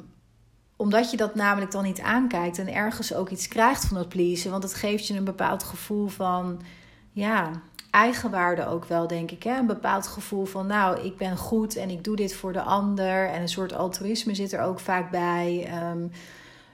[0.76, 4.50] omdat je dat namelijk dan niet aankijkt en ergens ook iets krijgt van dat pleasen.
[4.50, 6.62] Want het geeft je een bepaald gevoel van,
[7.12, 7.50] ja,
[7.90, 9.42] eigenwaarde ook wel, denk ik.
[9.42, 9.58] Hè?
[9.58, 13.28] Een bepaald gevoel van, nou, ik ben goed en ik doe dit voor de ander.
[13.28, 15.70] En een soort altruïsme zit er ook vaak bij.
[15.90, 16.10] Um,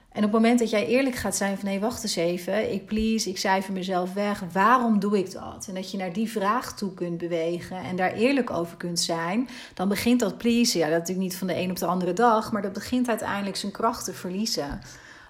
[0.08, 2.86] en op het moment dat jij eerlijk gaat zijn van nee, wacht eens even, ik
[2.86, 5.66] please, ik cijfer mezelf weg, waarom doe ik dat?
[5.68, 9.48] En dat je naar die vraag toe kunt bewegen en daar eerlijk over kunt zijn,
[9.74, 12.52] dan begint dat please, ja, dat natuurlijk niet van de een op de andere dag,
[12.52, 14.80] maar dat begint uiteindelijk zijn kracht te verliezen.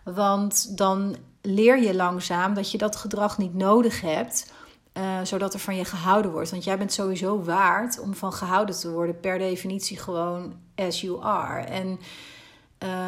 [0.05, 4.53] Want dan leer je langzaam dat je dat gedrag niet nodig hebt,
[4.99, 6.51] uh, zodat er van je gehouden wordt.
[6.51, 11.23] Want jij bent sowieso waard om van gehouden te worden, per definitie gewoon as you
[11.23, 11.61] are.
[11.61, 11.99] En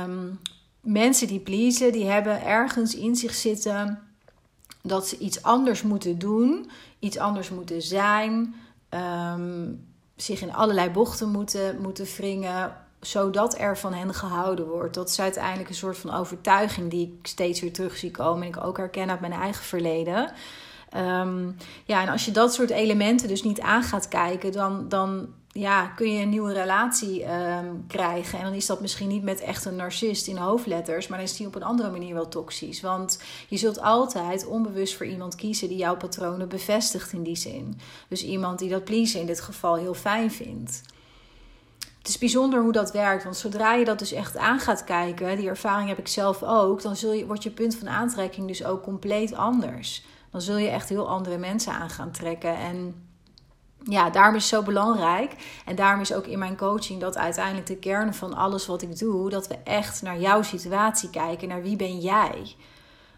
[0.04, 0.38] um,
[0.80, 3.98] mensen die pleasen, die hebben ergens in zich zitten
[4.82, 8.54] dat ze iets anders moeten doen, iets anders moeten zijn,
[8.90, 14.94] um, zich in allerlei bochten moeten, moeten wringen, zodat er van hen gehouden wordt.
[14.94, 18.48] Dat is uiteindelijk een soort van overtuiging die ik steeds weer terug zie komen en
[18.48, 20.32] ik ook herken uit mijn eigen verleden.
[20.96, 25.28] Um, ja, en als je dat soort elementen dus niet aan gaat kijken, dan, dan
[25.52, 28.38] ja, kun je een nieuwe relatie um, krijgen.
[28.38, 31.36] En dan is dat misschien niet met echt een narcist in hoofdletters, maar dan is
[31.36, 32.80] die op een andere manier wel toxisch.
[32.80, 37.78] Want je zult altijd onbewust voor iemand kiezen die jouw patronen bevestigt in die zin.
[38.08, 40.82] Dus iemand die dat pleasen in dit geval heel fijn vindt.
[41.98, 45.36] Het is bijzonder hoe dat werkt, want zodra je dat dus echt aan gaat kijken,
[45.36, 48.64] die ervaring heb ik zelf ook, dan zul je, wordt je punt van aantrekking dus
[48.64, 50.04] ook compleet anders.
[50.30, 52.56] Dan zul je echt heel andere mensen aan gaan trekken.
[52.56, 53.09] En
[53.84, 55.62] ja, daarom is het zo belangrijk.
[55.64, 58.98] En daarom is ook in mijn coaching dat uiteindelijk de kern van alles wat ik
[58.98, 61.48] doe, dat we echt naar jouw situatie kijken.
[61.48, 62.54] Naar wie ben jij?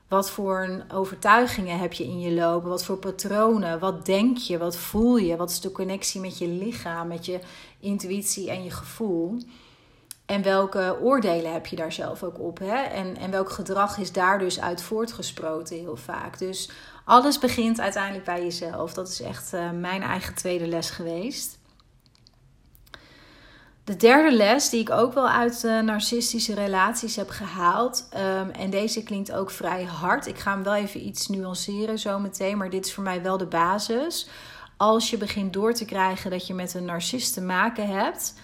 [0.09, 2.69] Wat voor overtuigingen heb je in je lopen?
[2.69, 3.79] Wat voor patronen?
[3.79, 4.59] Wat denk je?
[4.59, 5.37] Wat voel je?
[5.37, 7.41] Wat is de connectie met je lichaam, met je
[7.81, 9.39] intuïtie en je gevoel?
[10.27, 12.59] En welke oordelen heb je daar zelf ook op?
[12.59, 12.83] Hè?
[12.83, 16.39] En, en welk gedrag is daar dus uit voortgesproten heel vaak?
[16.39, 16.71] Dus
[17.05, 18.95] alles begint uiteindelijk bij jezelf.
[18.95, 21.61] Dat is echt uh, mijn eigen tweede les geweest.
[23.85, 28.09] De derde les die ik ook wel uit uh, narcistische relaties heb gehaald.
[28.15, 30.27] Um, en deze klinkt ook vrij hard.
[30.27, 32.57] Ik ga hem wel even iets nuanceren zometeen.
[32.57, 34.29] Maar dit is voor mij wel de basis.
[34.77, 38.35] Als je begint door te krijgen dat je met een narcist te maken hebt.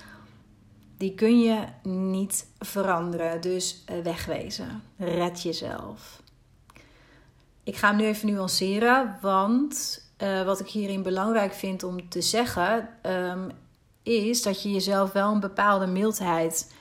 [0.97, 3.40] Die kun je niet veranderen.
[3.40, 4.83] Dus uh, wegwezen.
[4.97, 6.23] Red jezelf.
[7.68, 12.20] Ik ga hem nu even nuanceren, want uh, wat ik hierin belangrijk vind om te
[12.20, 13.50] zeggen, um,
[14.02, 16.72] is dat je jezelf wel een bepaalde mildheid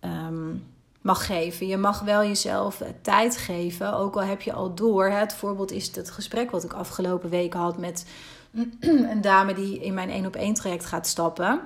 [0.00, 0.66] um,
[1.00, 1.66] mag geven.
[1.66, 5.06] Je mag wel jezelf tijd geven, ook al heb je al door.
[5.06, 8.06] Het voorbeeld is het gesprek wat ik afgelopen weken had met
[8.80, 11.60] een dame die in mijn één op één traject gaat stappen.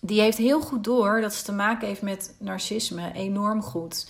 [0.00, 4.06] Die heeft heel goed door dat ze te maken heeft met narcisme, enorm goed.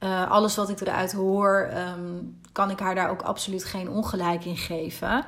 [0.00, 4.44] Uh, alles wat ik eruit hoor, um, kan ik haar daar ook absoluut geen ongelijk
[4.44, 5.24] in geven.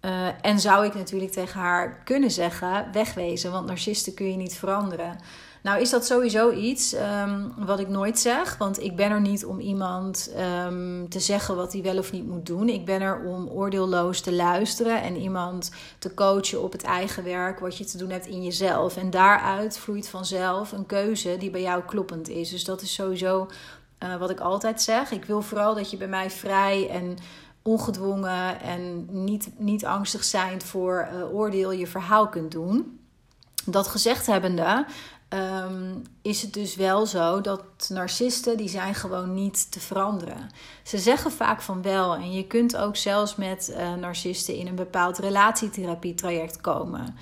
[0.00, 4.54] Uh, en zou ik natuurlijk tegen haar kunnen zeggen: wegwezen, want narcisten kun je niet
[4.54, 5.16] veranderen.
[5.62, 8.56] Nou, is dat sowieso iets um, wat ik nooit zeg.
[8.56, 10.30] Want ik ben er niet om iemand
[10.66, 12.68] um, te zeggen wat hij wel of niet moet doen.
[12.68, 17.58] Ik ben er om oordeelloos te luisteren en iemand te coachen op het eigen werk,
[17.58, 18.96] wat je te doen hebt in jezelf.
[18.96, 22.50] En daaruit vloeit vanzelf een keuze die bij jou kloppend is.
[22.50, 23.48] Dus dat is sowieso
[24.04, 25.10] uh, wat ik altijd zeg.
[25.10, 27.16] Ik wil vooral dat je bij mij vrij en
[27.62, 33.00] ongedwongen en niet, niet angstig zijn voor uh, oordeel je verhaal kunt doen.
[33.64, 34.86] Dat gezegd hebbende,
[35.28, 40.50] um, is het dus wel zo dat narcisten die zijn gewoon niet te veranderen.
[40.82, 44.74] Ze zeggen vaak van wel en je kunt ook zelfs met uh, narcisten in een
[44.74, 47.16] bepaald relatietherapietraject komen.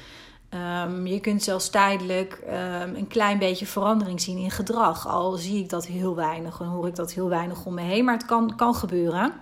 [0.56, 5.06] Um, je kunt zelfs tijdelijk um, een klein beetje verandering zien in gedrag.
[5.06, 8.04] Al zie ik dat heel weinig en hoor ik dat heel weinig om me heen.
[8.04, 9.32] Maar het kan, kan gebeuren.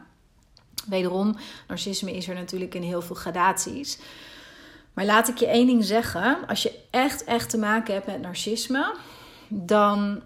[0.89, 1.37] Wederom,
[1.69, 3.99] narcisme is er natuurlijk in heel veel gradaties.
[4.93, 6.47] Maar laat ik je één ding zeggen.
[6.47, 8.95] Als je echt, echt te maken hebt met narcisme,
[9.49, 10.23] dan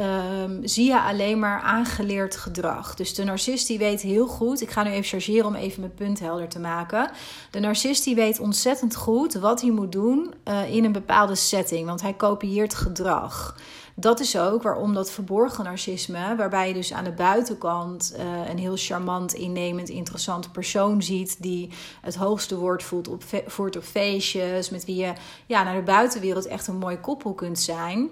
[0.00, 2.94] um, zie je alleen maar aangeleerd gedrag.
[2.94, 5.94] Dus de narcist die weet heel goed, ik ga nu even chargeren om even mijn
[5.94, 7.10] punt helder te maken.
[7.50, 11.86] De narcist die weet ontzettend goed wat hij moet doen uh, in een bepaalde setting,
[11.86, 13.56] want hij kopieert gedrag.
[13.94, 18.58] Dat is ook waarom dat verborgen narcisme, waarbij je dus aan de buitenkant uh, een
[18.58, 23.22] heel charmant, innemend, interessant persoon ziet die het hoogste woord voert op,
[23.56, 25.12] op feestjes, met wie je
[25.46, 28.10] ja, naar de buitenwereld echt een mooi koppel kunt zijn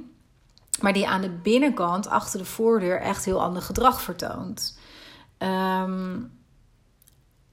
[0.81, 4.79] maar die aan de binnenkant, achter de voordeur, echt heel ander gedrag vertoont.
[5.39, 6.37] Um,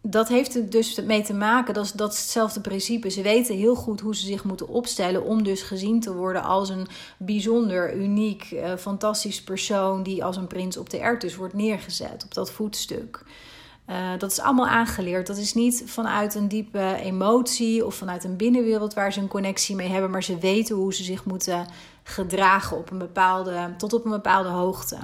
[0.07, 3.09] dat heeft er dus mee te maken, dat is, dat hetzelfde principe.
[3.09, 6.69] Ze weten heel goed hoe ze zich moeten opstellen om dus gezien te worden als
[6.69, 12.23] een bijzonder, uniek, uh, fantastisch persoon die als een prins op de erwt wordt neergezet
[12.23, 13.23] op dat voetstuk.
[13.89, 15.27] Uh, dat is allemaal aangeleerd.
[15.27, 19.75] Dat is niet vanuit een diepe emotie of vanuit een binnenwereld waar ze een connectie
[19.75, 21.67] mee hebben, maar ze weten hoe ze zich moeten
[22.07, 24.97] gedragen op een bepaalde, tot op een bepaalde hoogte.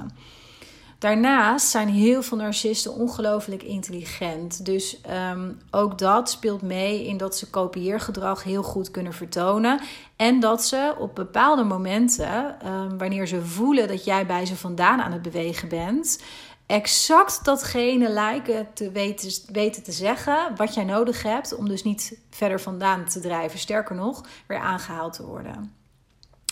[0.98, 4.64] Daarnaast zijn heel veel narcisten ongelooflijk intelligent.
[4.64, 5.00] Dus
[5.32, 9.80] um, ook dat speelt mee in dat ze kopieergedrag heel goed kunnen vertonen.
[10.16, 15.00] En dat ze op bepaalde momenten, um, wanneer ze voelen dat jij bij ze vandaan
[15.00, 16.22] aan het bewegen bent,
[16.66, 22.18] exact datgene lijken te weten, weten te zeggen wat jij nodig hebt om dus niet
[22.30, 23.58] verder vandaan te drijven.
[23.58, 25.81] Sterker nog, weer aangehaald te worden.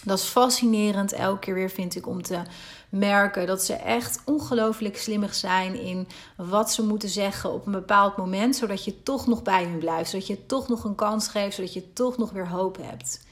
[0.04, 2.42] Dat is fascinerend elke keer weer, vind ik, om te
[2.88, 8.16] merken dat ze echt ongelooflijk slimmig zijn in wat ze moeten zeggen op een bepaald
[8.16, 11.54] moment, zodat je toch nog bij hun blijft, zodat je toch nog een kans geeft,
[11.54, 13.24] zodat je toch nog weer hoop hebt.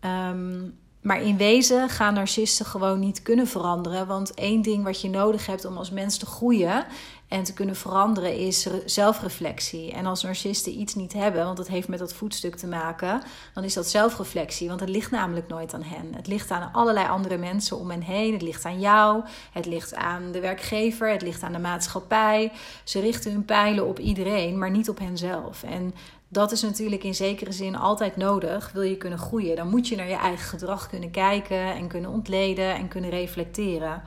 [0.00, 4.06] Um, maar in wezen gaan narcisten gewoon niet kunnen veranderen.
[4.06, 6.86] Want één ding wat je nodig hebt om als mens te groeien
[7.28, 9.92] en te kunnen veranderen is zelfreflectie.
[9.92, 13.22] En als narcisten iets niet hebben, want dat heeft met dat voetstuk te maken,
[13.54, 14.68] dan is dat zelfreflectie.
[14.68, 16.14] Want het ligt namelijk nooit aan hen.
[16.14, 18.32] Het ligt aan allerlei andere mensen om hen heen.
[18.32, 22.52] Het ligt aan jou, het ligt aan de werkgever, het ligt aan de maatschappij.
[22.84, 25.62] Ze richten hun pijlen op iedereen, maar niet op henzelf.
[25.62, 25.94] En
[26.28, 28.70] dat is natuurlijk in zekere zin altijd nodig.
[28.72, 32.10] Wil je kunnen groeien, dan moet je naar je eigen gedrag kunnen kijken en kunnen
[32.10, 34.02] ontleden en kunnen reflecteren.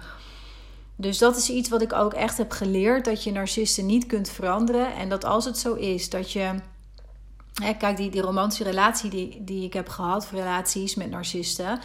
[1.01, 4.29] Dus dat is iets wat ik ook echt heb geleerd: dat je narcisten niet kunt
[4.29, 4.95] veranderen.
[4.95, 6.53] En dat als het zo is dat je.
[7.53, 11.79] Hè, kijk, die, die romantische relatie die, die ik heb gehad, relaties met narcisten.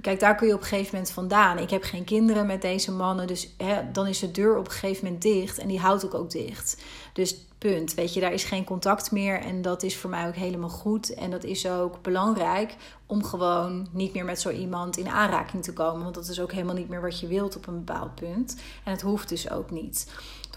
[0.00, 1.58] Kijk, daar kun je op een gegeven moment vandaan.
[1.58, 4.72] Ik heb geen kinderen met deze mannen, dus hè, dan is de deur op een
[4.72, 6.82] gegeven moment dicht en die houdt ook ook dicht.
[7.12, 7.94] Dus punt.
[7.94, 11.14] Weet je, daar is geen contact meer en dat is voor mij ook helemaal goed.
[11.14, 12.74] En dat is ook belangrijk
[13.06, 16.52] om gewoon niet meer met zo iemand in aanraking te komen, want dat is ook
[16.52, 18.56] helemaal niet meer wat je wilt op een bepaald punt.
[18.84, 20.06] En het hoeft dus ook niet.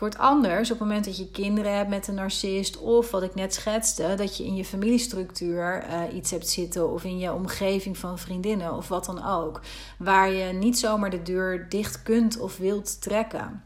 [0.04, 2.78] Wordt anders op het moment dat je kinderen hebt met een narcist.
[2.78, 6.92] Of wat ik net schetste, dat je in je familiestructuur uh, iets hebt zitten.
[6.92, 9.62] Of in je omgeving van vriendinnen of wat dan ook.
[9.98, 13.64] Waar je niet zomaar de deur dicht kunt of wilt trekken.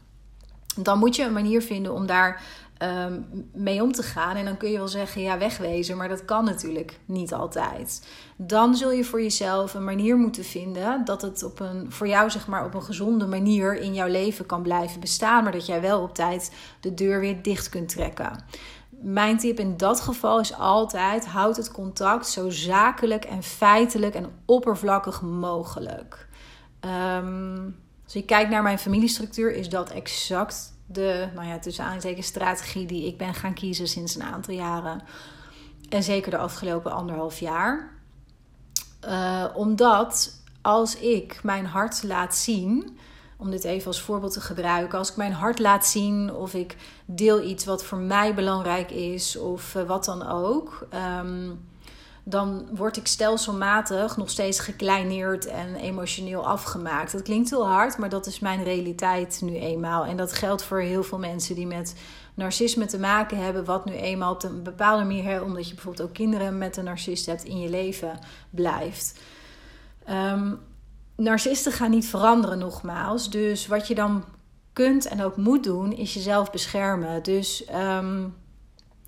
[0.76, 2.42] Dan moet je een manier vinden om daar
[2.78, 4.36] um, mee om te gaan.
[4.36, 5.96] En dan kun je wel zeggen, ja, wegwezen.
[5.96, 8.06] Maar dat kan natuurlijk niet altijd.
[8.36, 12.30] Dan zul je voor jezelf een manier moeten vinden dat het op een, voor jou
[12.30, 15.42] zeg maar op een gezonde manier in jouw leven kan blijven bestaan.
[15.42, 18.44] Maar dat jij wel op tijd de deur weer dicht kunt trekken.
[18.90, 24.30] Mijn tip in dat geval is altijd: houd het contact zo zakelijk en feitelijk en
[24.44, 26.28] oppervlakkig mogelijk.
[26.80, 32.86] Um, als je kijkt naar mijn familiestructuur, is dat exact de, nou ja, tussen strategie
[32.86, 35.02] die ik ben gaan kiezen sinds een aantal jaren.
[35.88, 37.90] En zeker de afgelopen anderhalf jaar.
[39.04, 42.98] Uh, omdat als ik mijn hart laat zien,
[43.36, 46.76] om dit even als voorbeeld te gebruiken, als ik mijn hart laat zien of ik
[47.04, 50.88] deel iets wat voor mij belangrijk is of uh, wat dan ook.
[51.20, 51.68] Um,
[52.28, 57.12] dan word ik stelselmatig nog steeds gekleineerd en emotioneel afgemaakt.
[57.12, 60.04] Dat klinkt heel hard, maar dat is mijn realiteit nu eenmaal.
[60.04, 61.94] En dat geldt voor heel veel mensen die met
[62.34, 66.14] narcisme te maken hebben, wat nu eenmaal op een bepaalde manier, omdat je bijvoorbeeld ook
[66.14, 68.18] kinderen met een narcist hebt, in je leven
[68.50, 69.20] blijft.
[70.10, 70.58] Um,
[71.16, 73.30] narcisten gaan niet veranderen, nogmaals.
[73.30, 74.24] Dus wat je dan
[74.72, 77.22] kunt en ook moet doen, is jezelf beschermen.
[77.22, 77.64] Dus.
[77.74, 78.34] Um,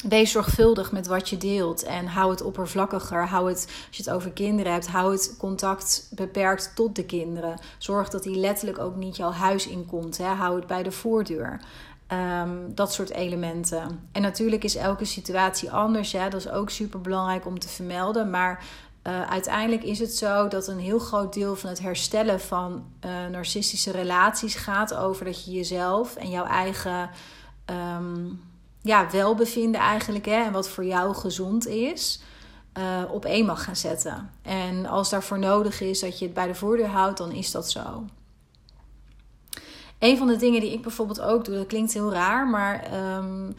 [0.09, 3.29] Wees zorgvuldig met wat je deelt en hou het oppervlakkiger.
[3.29, 7.59] Hou het, als je het over kinderen hebt, hou het contact beperkt tot de kinderen.
[7.79, 10.19] Zorg dat die letterlijk ook niet jouw huis inkomt.
[10.19, 10.25] Hè.
[10.25, 11.61] Hou het bij de voordeur.
[12.43, 14.09] Um, dat soort elementen.
[14.13, 16.11] En natuurlijk is elke situatie anders.
[16.11, 18.31] Ja, dat is ook super belangrijk om te vermelden.
[18.31, 18.65] Maar
[19.07, 23.11] uh, uiteindelijk is het zo dat een heel groot deel van het herstellen van uh,
[23.31, 27.11] narcistische relaties gaat over dat je jezelf en jouw eigen.
[27.97, 28.41] Um,
[28.83, 32.23] ja, welbevinden eigenlijk hè, en wat voor jou gezond is,
[32.79, 34.31] uh, op één mag gaan zetten.
[34.43, 37.71] En als daarvoor nodig is dat je het bij de voordeur houdt, dan is dat
[37.71, 38.05] zo.
[39.99, 43.51] een van de dingen die ik bijvoorbeeld ook doe, dat klinkt heel raar, maar ehm,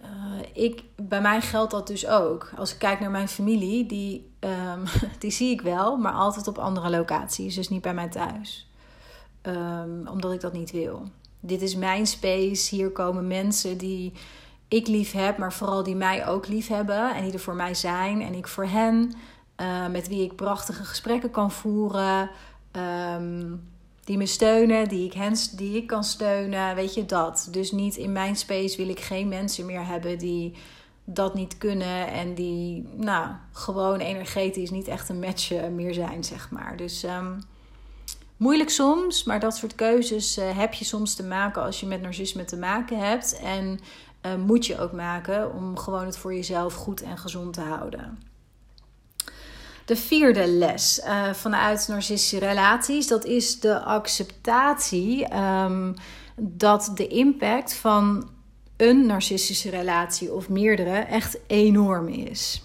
[0.00, 2.52] eh, ik, bij mij geldt dat dus ook.
[2.56, 4.86] Als ik kijk naar mijn familie, die, ehm,
[5.18, 8.70] die zie ik wel, maar altijd op andere locaties, dus niet bij mij thuis.
[9.46, 11.02] Um, omdat ik dat niet wil.
[11.40, 12.74] Dit is mijn space.
[12.74, 14.12] Hier komen mensen die
[14.72, 17.74] ik lief heb, maar vooral die mij ook lief hebben en die er voor mij
[17.74, 19.12] zijn en ik voor hen.
[19.60, 22.30] Uh, met wie ik prachtige gesprekken kan voeren.
[23.16, 23.70] Um,
[24.04, 26.74] die me steunen, die ik, hen, die ik kan steunen.
[26.74, 27.48] Weet je dat?
[27.50, 30.54] Dus niet in mijn space wil ik geen mensen meer hebben die
[31.04, 36.24] dat niet kunnen en die, nou, gewoon energetisch niet echt een match eh, meer zijn,
[36.24, 36.76] zeg maar.
[36.76, 37.42] Dus um,
[38.36, 42.02] moeilijk soms, maar dat soort keuzes uh, heb je soms te maken als je met
[42.02, 43.40] narcisme te maken hebt.
[43.40, 43.80] En
[44.26, 48.18] uh, moet je ook maken om gewoon het voor jezelf goed en gezond te houden.
[49.84, 55.94] De vierde les uh, vanuit narcistische relaties, dat is de acceptatie um,
[56.36, 58.30] dat de impact van
[58.76, 62.62] een narcistische relatie of meerdere echt enorm is.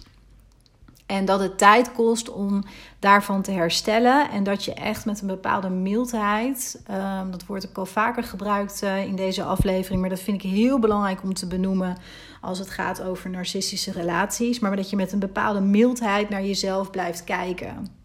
[1.08, 2.64] En dat het tijd kost om
[3.00, 4.30] daarvan te herstellen.
[4.30, 8.84] En dat je echt met een bepaalde mildheid, um, dat wordt ook al vaker gebruikt
[8.84, 11.98] uh, in deze aflevering, maar dat vind ik heel belangrijk om te benoemen
[12.42, 14.60] als het gaat over narcistische relaties.
[14.60, 17.96] Maar dat je met een bepaalde mildheid naar jezelf blijft kijken.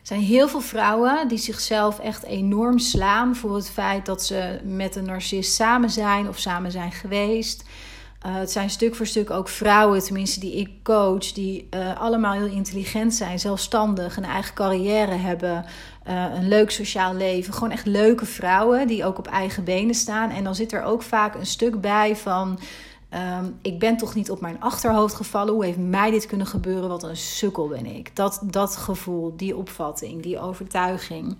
[0.00, 4.60] Er zijn heel veel vrouwen die zichzelf echt enorm slaan voor het feit dat ze
[4.64, 7.64] met een narcist samen zijn of samen zijn geweest.
[8.26, 12.32] Uh, het zijn stuk voor stuk ook vrouwen, tenminste die ik coach, die uh, allemaal
[12.32, 15.64] heel intelligent zijn, zelfstandig, een eigen carrière hebben,
[16.08, 17.52] uh, een leuk sociaal leven.
[17.52, 20.30] Gewoon echt leuke vrouwen die ook op eigen benen staan.
[20.30, 22.58] En dan zit er ook vaak een stuk bij van.
[23.38, 25.54] Um, ik ben toch niet op mijn achterhoofd gevallen.
[25.54, 26.88] Hoe heeft mij dit kunnen gebeuren?
[26.88, 28.16] Wat een sukkel ben ik.
[28.16, 31.36] Dat, dat gevoel, die opvatting, die overtuiging.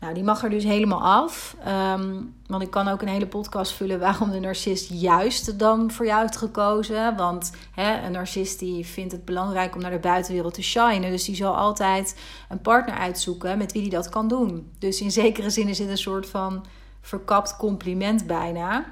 [0.00, 1.56] Nou, die mag er dus helemaal af.
[1.98, 6.06] Um, want ik kan ook een hele podcast vullen waarom de narcist juist dan voor
[6.06, 7.16] jou heeft gekozen.
[7.16, 11.10] Want hè, een narcist die vindt het belangrijk om naar de buitenwereld te shinen.
[11.10, 14.72] Dus die zal altijd een partner uitzoeken met wie die dat kan doen.
[14.78, 16.64] Dus in zekere zin is dit een soort van
[17.00, 18.84] verkapt compliment bijna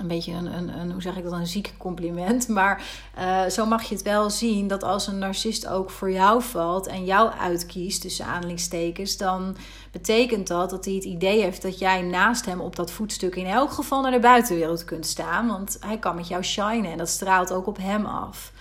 [0.00, 2.48] een beetje een, een, hoe zeg ik dat, een ziek compliment.
[2.60, 2.82] Maar
[3.18, 6.86] uh, zo mag je het wel zien dat als een narcist ook voor jou valt
[6.86, 9.56] en jou uitkiest, tussen aanhalingstekens, dan
[9.92, 13.46] betekent dat dat hij het idee heeft dat jij naast hem op dat voetstuk in
[13.46, 15.46] elk geval naar de buitenwereld kunt staan.
[15.46, 18.52] Want hij kan met jou shinen en dat straalt ook op hem af.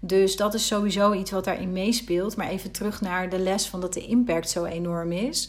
[0.00, 2.36] Dus dat is sowieso iets wat daarin meespeelt.
[2.36, 5.48] Maar even terug naar de les van dat de impact zo enorm is.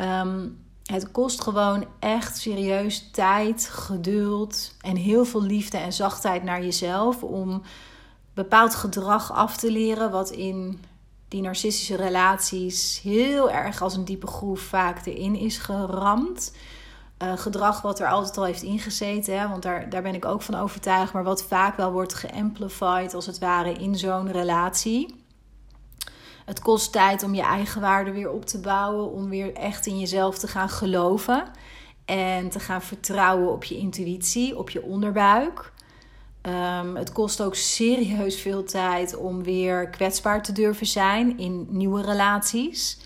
[0.00, 6.62] Um, het kost gewoon echt serieus tijd, geduld en heel veel liefde en zachtheid naar
[6.62, 7.62] jezelf om
[8.34, 10.80] bepaald gedrag af te leren, wat in
[11.28, 16.56] die narcistische relaties heel erg als een diepe groef vaak erin is geramd.
[17.22, 20.42] Uh, gedrag wat er altijd al heeft ingezeten, hè, want daar, daar ben ik ook
[20.42, 25.23] van overtuigd, maar wat vaak wel wordt geamplified als het ware in zo'n relatie.
[26.44, 29.98] Het kost tijd om je eigen waarde weer op te bouwen, om weer echt in
[29.98, 31.44] jezelf te gaan geloven
[32.04, 35.72] en te gaan vertrouwen op je intuïtie, op je onderbuik.
[36.42, 42.02] Um, het kost ook serieus veel tijd om weer kwetsbaar te durven zijn in nieuwe
[42.02, 42.98] relaties.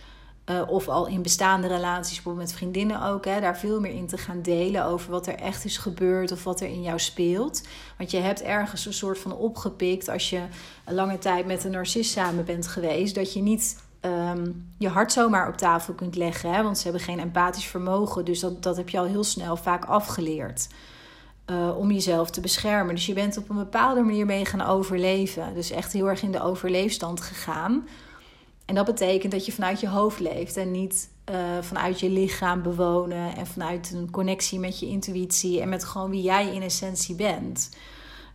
[0.51, 4.07] Uh, of al in bestaande relaties, bijvoorbeeld met vriendinnen ook, hè, daar veel meer in
[4.07, 7.63] te gaan delen over wat er echt is gebeurd of wat er in jou speelt.
[7.99, 10.43] Want je hebt ergens een soort van opgepikt als je
[10.87, 15.49] lange tijd met een narcist samen bent geweest, dat je niet um, je hart zomaar
[15.49, 18.25] op tafel kunt leggen, hè, want ze hebben geen empathisch vermogen.
[18.25, 20.69] Dus dat, dat heb je al heel snel vaak afgeleerd.
[21.51, 22.95] Uh, om jezelf te beschermen.
[22.95, 25.55] Dus je bent op een bepaalde manier mee gaan overleven.
[25.55, 27.89] Dus echt heel erg in de overleefstand gegaan.
[28.69, 32.63] En dat betekent dat je vanuit je hoofd leeft en niet uh, vanuit je lichaam
[32.63, 37.15] bewonen en vanuit een connectie met je intuïtie en met gewoon wie jij in essentie
[37.15, 37.71] bent.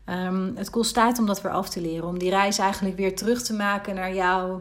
[0.05, 3.15] Um, het kost tijd om dat weer af te leren, om die reis eigenlijk weer
[3.15, 4.59] terug te maken naar jou,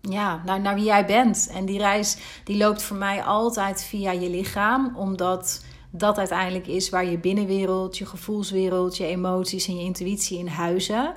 [0.00, 1.48] ja, naar, naar wie jij bent.
[1.54, 6.88] En die reis die loopt voor mij altijd via je lichaam, omdat dat uiteindelijk is
[6.88, 11.12] waar je binnenwereld, je gevoelswereld, je emoties en je intuïtie in huizen.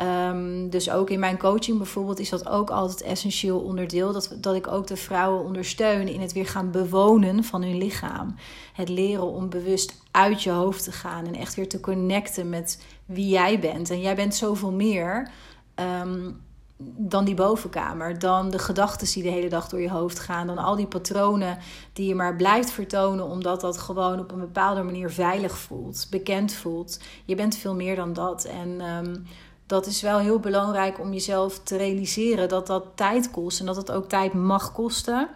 [0.00, 4.12] Um, dus ook in mijn coaching bijvoorbeeld is dat ook altijd essentieel onderdeel.
[4.12, 8.34] Dat, dat ik ook de vrouwen ondersteun in het weer gaan bewonen van hun lichaam.
[8.72, 12.84] Het leren om bewust uit je hoofd te gaan en echt weer te connecten met
[13.06, 13.90] wie jij bent.
[13.90, 15.30] En jij bent zoveel meer
[15.74, 16.40] um,
[16.82, 20.58] dan die bovenkamer, dan de gedachten die de hele dag door je hoofd gaan, dan
[20.58, 21.58] al die patronen
[21.92, 26.52] die je maar blijft vertonen omdat dat gewoon op een bepaalde manier veilig voelt, bekend
[26.52, 27.00] voelt.
[27.24, 28.44] Je bent veel meer dan dat.
[28.44, 29.26] En um,
[29.70, 33.76] dat is wel heel belangrijk om jezelf te realiseren dat dat tijd kost en dat
[33.76, 35.28] het ook tijd mag kosten.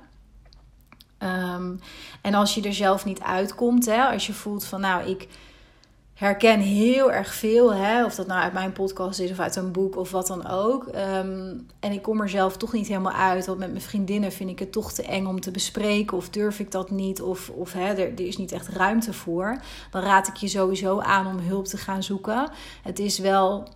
[1.18, 1.74] Ehm,
[2.22, 5.28] en als je er zelf niet uitkomt, hè, als je voelt van nou, ik
[6.14, 9.72] herken heel erg veel, hè, of dat nou uit mijn podcast is of uit een
[9.72, 10.86] boek of wat dan ook.
[10.86, 14.50] Ehm, en ik kom er zelf toch niet helemaal uit, want met mijn vriendinnen vind
[14.50, 17.72] ik het toch te eng om te bespreken, of durf ik dat niet, of, of
[17.72, 19.60] hè, er, er is niet echt ruimte voor.
[19.90, 22.50] Dan raad ik je sowieso aan om hulp te gaan zoeken.
[22.82, 23.68] Het is wel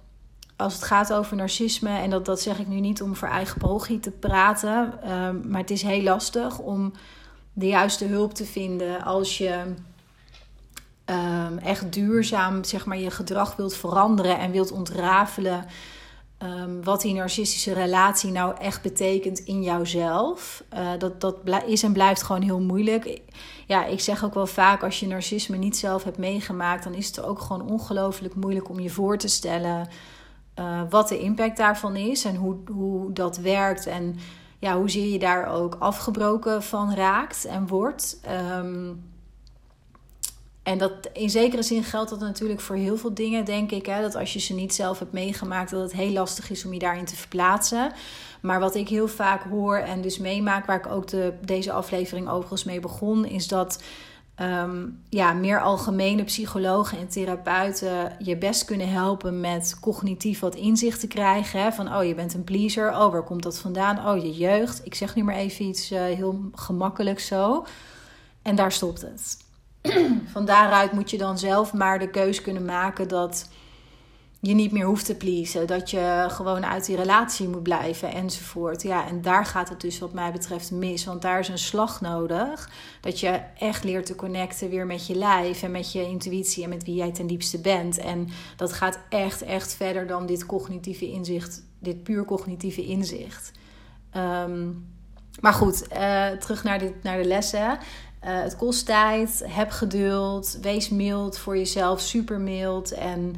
[0.59, 3.59] als het gaat over narcisme, en dat, dat zeg ik nu niet om voor eigen
[3.61, 6.92] parochie te praten, ehm, maar het is heel lastig om
[7.52, 9.74] de juiste hulp te vinden als je
[11.04, 15.64] um, echt duurzaam zeg maar, je gedrag wilt veranderen en wilt ontrafelen.
[16.42, 20.64] Um, wat die narcistische relatie nou echt betekent in jouzelf.
[20.74, 21.36] Uh, dat, dat
[21.66, 23.20] is en blijft gewoon heel moeilijk.
[23.66, 27.06] Ja, ik zeg ook wel vaak: als je narcisme niet zelf hebt meegemaakt, dan is
[27.06, 29.88] het ook gewoon ongelooflijk moeilijk om je voor te stellen
[30.59, 33.86] uh, wat de impact daarvan is en hoe, hoe dat werkt.
[33.86, 34.16] En
[34.59, 38.20] ja, hoezeer je daar ook afgebroken van raakt en wordt.
[38.56, 39.02] Um,
[40.68, 43.86] en dat in zekere zin geldt dat natuurlijk voor heel veel dingen, denk ik.
[43.86, 46.72] Hè, dat als je ze niet zelf hebt meegemaakt, dat het heel lastig is om
[46.72, 47.92] je daarin te verplaatsen.
[48.40, 52.28] Maar wat ik heel vaak hoor en dus meemaak, waar ik ook de, deze aflevering
[52.28, 53.82] overigens mee begon, is dat
[54.41, 61.01] um, ja, meer algemene psychologen en therapeuten je best kunnen helpen met cognitief wat inzicht
[61.01, 61.62] te krijgen.
[61.62, 61.72] Hè?
[61.72, 62.91] Van, oh, je bent een pleaser.
[62.91, 64.07] Oh, waar komt dat vandaan?
[64.07, 64.80] Oh, je jeugd.
[64.84, 67.66] Ik zeg nu maar even iets uh, heel gemakkelijk zo.
[68.43, 69.36] En daar stopt het.
[70.32, 73.49] van daaruit moet je dan zelf maar de keus kunnen maken dat
[74.41, 75.66] je niet meer hoeft te pleasen.
[75.66, 78.82] Dat je gewoon uit die relatie moet blijven enzovoort.
[78.82, 81.05] Ja, en daar gaat het dus wat mij betreft mis.
[81.05, 82.70] Want daar is een slag nodig.
[83.01, 86.68] Dat je echt leert te connecten weer met je lijf en met je intuïtie en
[86.68, 87.99] met wie jij ten diepste bent.
[87.99, 91.62] En dat gaat echt, echt verder dan dit cognitieve inzicht.
[91.78, 93.53] Dit puur cognitieve inzicht.
[94.11, 94.68] Ehm,
[95.41, 97.78] maar goed, uh, terug naar, dit, naar de lessen.
[98.24, 102.93] Uh, het kost tijd, heb geduld, wees mild voor jezelf, super mild.
[102.93, 103.34] En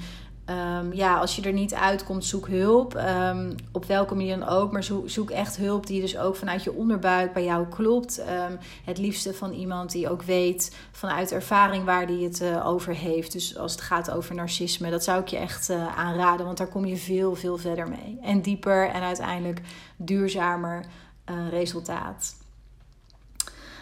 [0.51, 2.95] um, ja, als je er niet uitkomt, zoek hulp.
[2.95, 4.73] Um, op welke manier dan ook.
[4.73, 8.19] Maar zoek, echt hulp die dus ook vanuit je onderbuik bij jou klopt.
[8.19, 12.95] Um, het liefste van iemand die ook weet vanuit ervaring waar die het uh, over
[12.95, 13.33] heeft.
[13.33, 16.47] Dus als het gaat over narcisme, dat zou ik je echt uh, aanraden.
[16.47, 18.19] Want daar kom je veel, veel verder mee.
[18.23, 19.61] En dieper en uiteindelijk
[19.97, 20.85] duurzamer
[21.31, 22.40] uh, resultaat.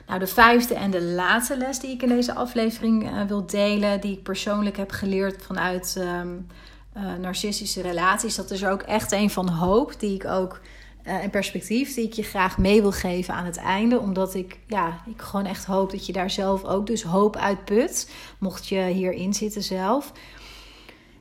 [0.09, 4.01] Nou, de vijfde en de laatste les die ik in deze aflevering uh, wil delen,
[4.01, 6.47] die ik persoonlijk heb geleerd vanuit um,
[7.21, 10.61] narcistische relaties, dat is er ook echt een van hoop, die ik ook
[11.07, 13.99] uh, een perspectief die ik je graag mee wil geven aan het einde.
[13.99, 17.65] Omdat ik, ja, ik gewoon echt hoop dat je daar zelf ook dus hoop uit
[17.65, 20.13] put, mocht je hierin zitten zelf.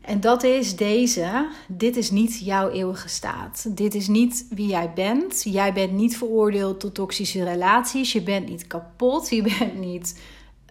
[0.08, 1.48] En dat is deze.
[1.68, 3.66] Dit is niet jouw eeuwige staat.
[3.78, 5.44] Dit is niet wie jij bent.
[5.44, 8.12] Jij bent niet veroordeeld tot toxische relaties.
[8.12, 9.30] Je bent niet kapot.
[9.30, 10.20] Je bent niet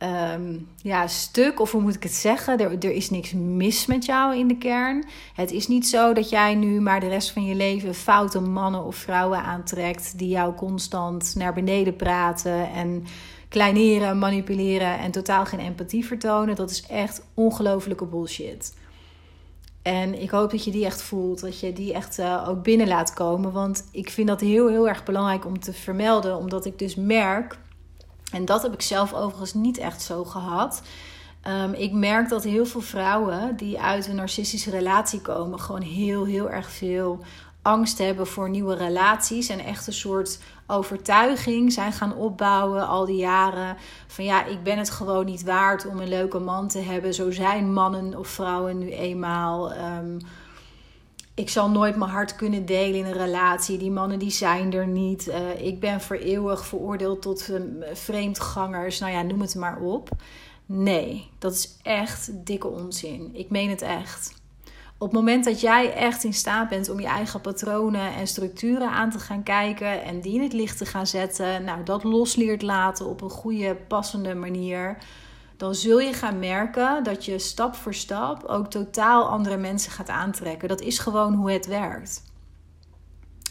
[0.02, 1.60] um, ja, stuk.
[1.60, 2.58] Of hoe moet ik het zeggen?
[2.58, 5.04] Er, er is niks mis met jou in de kern.
[5.34, 8.84] Het is niet zo dat jij nu maar de rest van je leven foute mannen
[8.84, 10.18] of vrouwen aantrekt.
[10.18, 13.04] die jou constant naar beneden praten en
[13.48, 16.54] kleineren, manipuleren en totaal geen empathie vertonen.
[16.54, 18.72] Dat is echt ongelofelijke bullshit.
[19.86, 22.88] En ik hoop dat je die echt voelt, dat je die echt uh, ook binnen
[22.88, 23.52] laat komen.
[23.52, 27.58] Want ik vind dat heel, heel erg belangrijk om te vermelden, omdat ik dus merk,
[28.32, 30.82] en dat heb ik zelf overigens niet echt zo gehad.
[31.48, 36.24] Um, ik merk dat heel veel vrouwen die uit een narcistische relatie komen, gewoon heel,
[36.24, 37.18] heel erg veel
[37.66, 43.16] angst hebben voor nieuwe relaties en echt een soort overtuiging zijn gaan opbouwen al die
[43.16, 43.76] jaren.
[44.06, 47.14] Van ja, ik ben het gewoon niet waard om een leuke man te hebben.
[47.14, 49.72] Zo zijn mannen of vrouwen nu eenmaal.
[49.72, 50.18] Um,
[51.34, 53.78] ik zal nooit mijn hart kunnen delen in een relatie.
[53.78, 55.28] Die mannen die zijn er niet.
[55.28, 57.50] Uh, ik ben voor eeuwig veroordeeld tot
[57.92, 58.98] vreemdgangers.
[58.98, 60.08] Nou ja, noem het maar op.
[60.66, 63.30] Nee, dat is echt dikke onzin.
[63.32, 64.34] Ik meen het echt.
[64.98, 68.90] Op het moment dat jij echt in staat bent om je eigen patronen en structuren
[68.90, 72.62] aan te gaan kijken en die in het licht te gaan zetten, nou dat losleert
[72.62, 74.96] laten op een goede, passende manier,
[75.56, 80.08] dan zul je gaan merken dat je stap voor stap ook totaal andere mensen gaat
[80.08, 80.68] aantrekken.
[80.68, 82.22] Dat is gewoon hoe het werkt.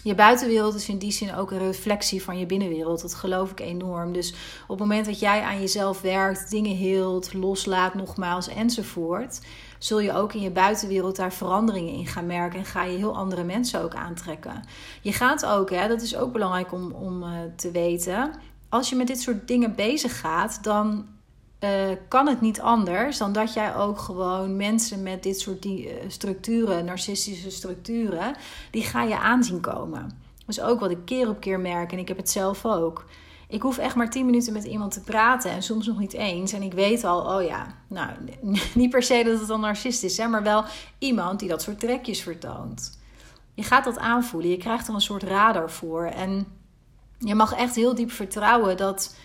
[0.03, 3.01] Je buitenwereld is in die zin ook een reflectie van je binnenwereld.
[3.01, 4.13] Dat geloof ik enorm.
[4.13, 4.33] Dus
[4.63, 9.39] op het moment dat jij aan jezelf werkt, dingen heelt, loslaat nogmaals enzovoort,
[9.79, 13.15] zul je ook in je buitenwereld daar veranderingen in gaan merken en ga je heel
[13.15, 14.63] andere mensen ook aantrekken.
[15.01, 18.31] Je gaat ook, hè, dat is ook belangrijk om, om uh, te weten,
[18.69, 21.05] als je met dit soort dingen bezig gaat, dan
[21.59, 21.69] uh,
[22.07, 26.85] kan het niet anders dan dat jij ook gewoon mensen met dit soort uh, structuren,
[26.85, 28.35] narcistische structuren,
[28.71, 30.01] die ga je aanzien komen.
[30.37, 33.05] Dat is ook wat ik keer op keer merk en ik heb het zelf ook.
[33.55, 36.53] Ik hoef echt maar 10 minuten met iemand te praten en soms nog niet eens.
[36.53, 38.09] En ik weet al, oh ja, nou,
[38.73, 40.63] niet per se dat het een narcist is, hè, maar wel
[40.97, 42.99] iemand die dat soort trekjes vertoont.
[43.53, 46.05] Je gaat dat aanvoelen, je krijgt er een soort radar voor.
[46.05, 46.47] En
[47.19, 49.15] je mag echt heel diep vertrouwen dat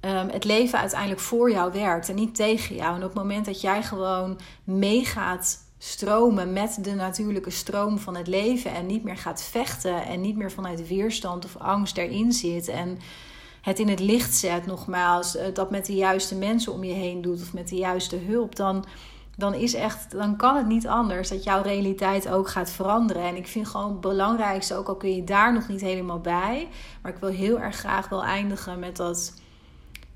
[0.00, 2.90] um, het leven uiteindelijk voor jou werkt en niet tegen jou.
[2.90, 8.26] En op het moment dat jij gewoon meegaat stromen met de natuurlijke stroom van het
[8.26, 12.68] leven en niet meer gaat vechten en niet meer vanuit weerstand of angst erin zit
[12.68, 12.98] en
[13.60, 17.22] het in het licht zet, nogmaals, eh, dat met de juiste mensen om je heen
[17.22, 18.84] doet of met de juiste hulp, dan,
[19.36, 23.22] dan is echt, dan kan het niet anders dat jouw realiteit ook gaat veranderen.
[23.22, 26.68] En ik vind gewoon het belangrijkste, ook al kun je daar nog niet helemaal bij,
[27.02, 29.32] maar ik wil heel erg graag wel eindigen met dat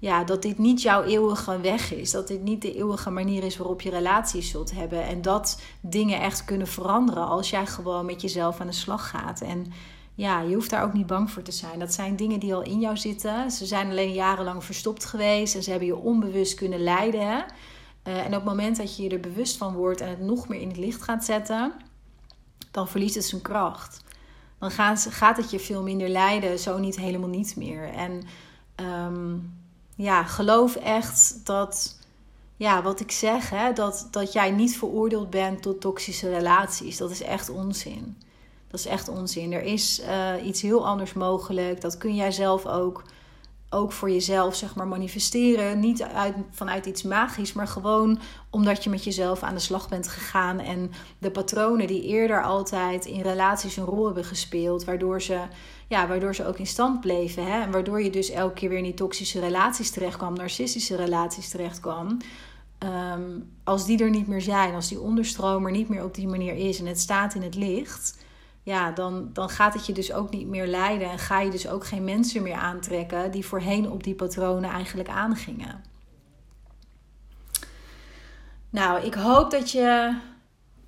[0.04, 2.10] ja, dat dit niet jouw eeuwige weg is.
[2.10, 5.04] Dat dit niet de eeuwige manier is waarop je relaties zult hebben.
[5.04, 9.40] En dat dingen echt kunnen veranderen als jij gewoon met jezelf aan de slag gaat.
[9.40, 9.72] En
[10.14, 11.78] ja, je hoeft daar ook niet bang voor te zijn.
[11.78, 13.50] Dat zijn dingen die al in jou zitten.
[13.50, 17.44] Ze zijn alleen jarenlang verstopt geweest en ze hebben je onbewust kunnen leiden.
[18.04, 20.48] Uh, en op het moment dat je je er bewust van wordt en het nog
[20.48, 21.72] meer in het licht gaat zetten,
[22.70, 24.02] dan verliest het zijn kracht.
[24.58, 27.88] Dan gaat, het je veel minder leiden, zo niet helemaal niet meer.
[27.88, 28.22] En
[28.76, 29.54] um,
[29.94, 31.98] ja, geloof echt dat,
[32.56, 36.96] ja, wat ik zeg, hè, dat, dat jij niet veroordeeld bent tot toxische relaties.
[36.96, 38.16] Dat is echt onzin.
[38.74, 39.52] Dat is echt onzin.
[39.52, 41.80] Er is uh, iets heel anders mogelijk.
[41.80, 43.02] Dat kun jij zelf ook,
[43.70, 45.80] ook voor jezelf zeg maar, manifesteren.
[45.80, 48.18] Niet uit, vanuit iets magisch, maar gewoon
[48.50, 50.58] omdat je met jezelf aan de slag bent gegaan.
[50.58, 55.40] En de patronen die eerder altijd in relaties een rol hebben gespeeld, waardoor ze
[55.88, 57.46] ja, waardoor ze ook in stand bleven.
[57.46, 57.62] Hè?
[57.62, 61.48] En waardoor je dus elke keer weer in die toxische relaties terecht kwam, narcistische relaties
[61.48, 62.16] terecht kwam.
[62.78, 66.54] Ehm, als die er niet meer zijn, als die onderstromer niet meer op die manier
[66.54, 68.22] is en het staat in het licht,
[68.64, 71.68] ja, dan, dan gaat het je dus ook niet meer leiden en ga je dus
[71.68, 75.84] ook geen mensen meer aantrekken die voorheen op die patronen eigenlijk aangingen.
[78.70, 80.16] Nou, ik hoop dat je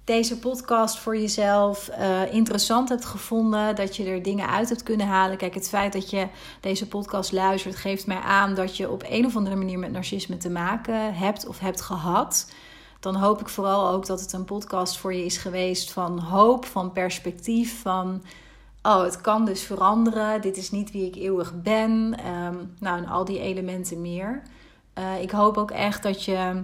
[0.05, 3.77] deze podcast voor jezelf uh, interessant hebt gevonden.
[3.77, 5.37] Dat je er dingen uit hebt kunnen halen.
[5.37, 6.29] Kijk, het feit dat je
[6.61, 10.37] deze podcast luistert geeft mij aan dat je op een of andere manier met narcisme
[10.37, 12.51] te maken hebt of hebt gehad.
[13.01, 16.65] Dan hoop ik vooral ook dat het een podcast voor je is geweest van hoop,
[16.65, 18.23] van perspectief, van
[18.83, 20.41] oh, het kan dus veranderen.
[20.41, 22.17] Dit is niet wie ik eeuwig ben.
[22.27, 24.43] Um, nou, en al die elementen meer.
[24.99, 26.63] Uh, ik hoop ook echt dat je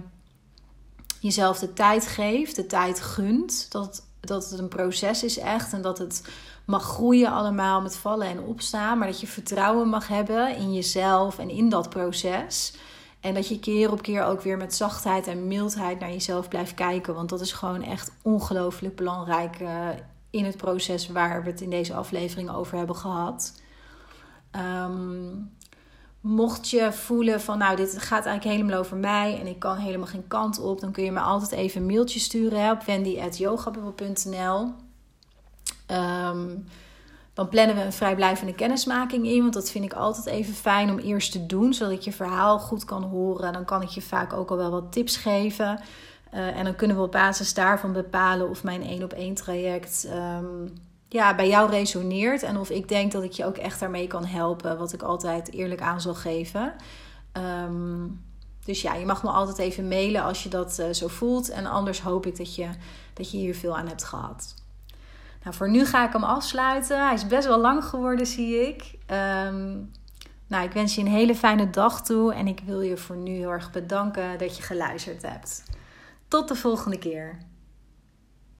[1.19, 3.71] jezelf de tijd geeft, de tijd gunt.
[3.71, 6.29] Dat, dat het een proces is echt en dat het
[6.65, 8.97] mag groeien allemaal met vallen en opstaan.
[8.97, 12.73] Maar dat je vertrouwen mag hebben in jezelf en in dat proces.
[13.23, 16.73] En dat je keer op keer ook weer met zachtheid en mildheid naar jezelf blijft
[16.73, 17.13] kijken.
[17.13, 19.87] Want dat is gewoon echt ongelooflijk belangrijk uh,
[20.29, 23.61] in het proces waar we het in deze aflevering over hebben gehad.
[24.85, 25.51] Um,
[26.23, 30.07] Mocht je voelen van nou, dit gaat eigenlijk helemaal over mij en ik kan helemaal
[30.07, 34.59] geen kant op, dan kun je me altijd even een mailtje sturen op wendy.yogabubbel.nl.
[34.59, 34.73] Um,
[35.85, 36.55] ehm,
[37.33, 40.97] dan plannen we een vrijblijvende kennismaking in, want dat vind ik altijd even fijn om
[40.97, 43.53] eerst te doen, zodat ik je verhaal goed kan horen.
[43.53, 45.79] Dan kan ik je vaak ook al wel wat tips geven.
[46.33, 50.07] Uh, en dan kunnen we op basis daarvan bepalen of mijn één op één traject
[50.13, 50.73] um,
[51.09, 52.43] ja, bij jou resoneert.
[52.43, 54.77] En of ik denk dat ik je ook echt daarmee kan helpen.
[54.77, 56.73] Wat ik altijd eerlijk aan zal geven.
[57.31, 58.07] Ehm,
[58.65, 61.49] dus ja, je mag me altijd even mailen als je dat uh, zo voelt.
[61.49, 62.69] En anders hoop ik dat je,
[63.13, 64.62] dat je hier veel aan hebt gehad.
[65.43, 67.05] Nou, voor nu ga ik hem afsluiten.
[67.05, 68.97] Hij is best wel lang geworden, zie ik.
[69.11, 69.91] Um,
[70.47, 72.33] nou, ik wens je een hele fijne dag toe.
[72.33, 75.63] En ik wil je voor nu heel erg bedanken dat je geluisterd hebt.
[76.27, 77.37] Tot de volgende keer.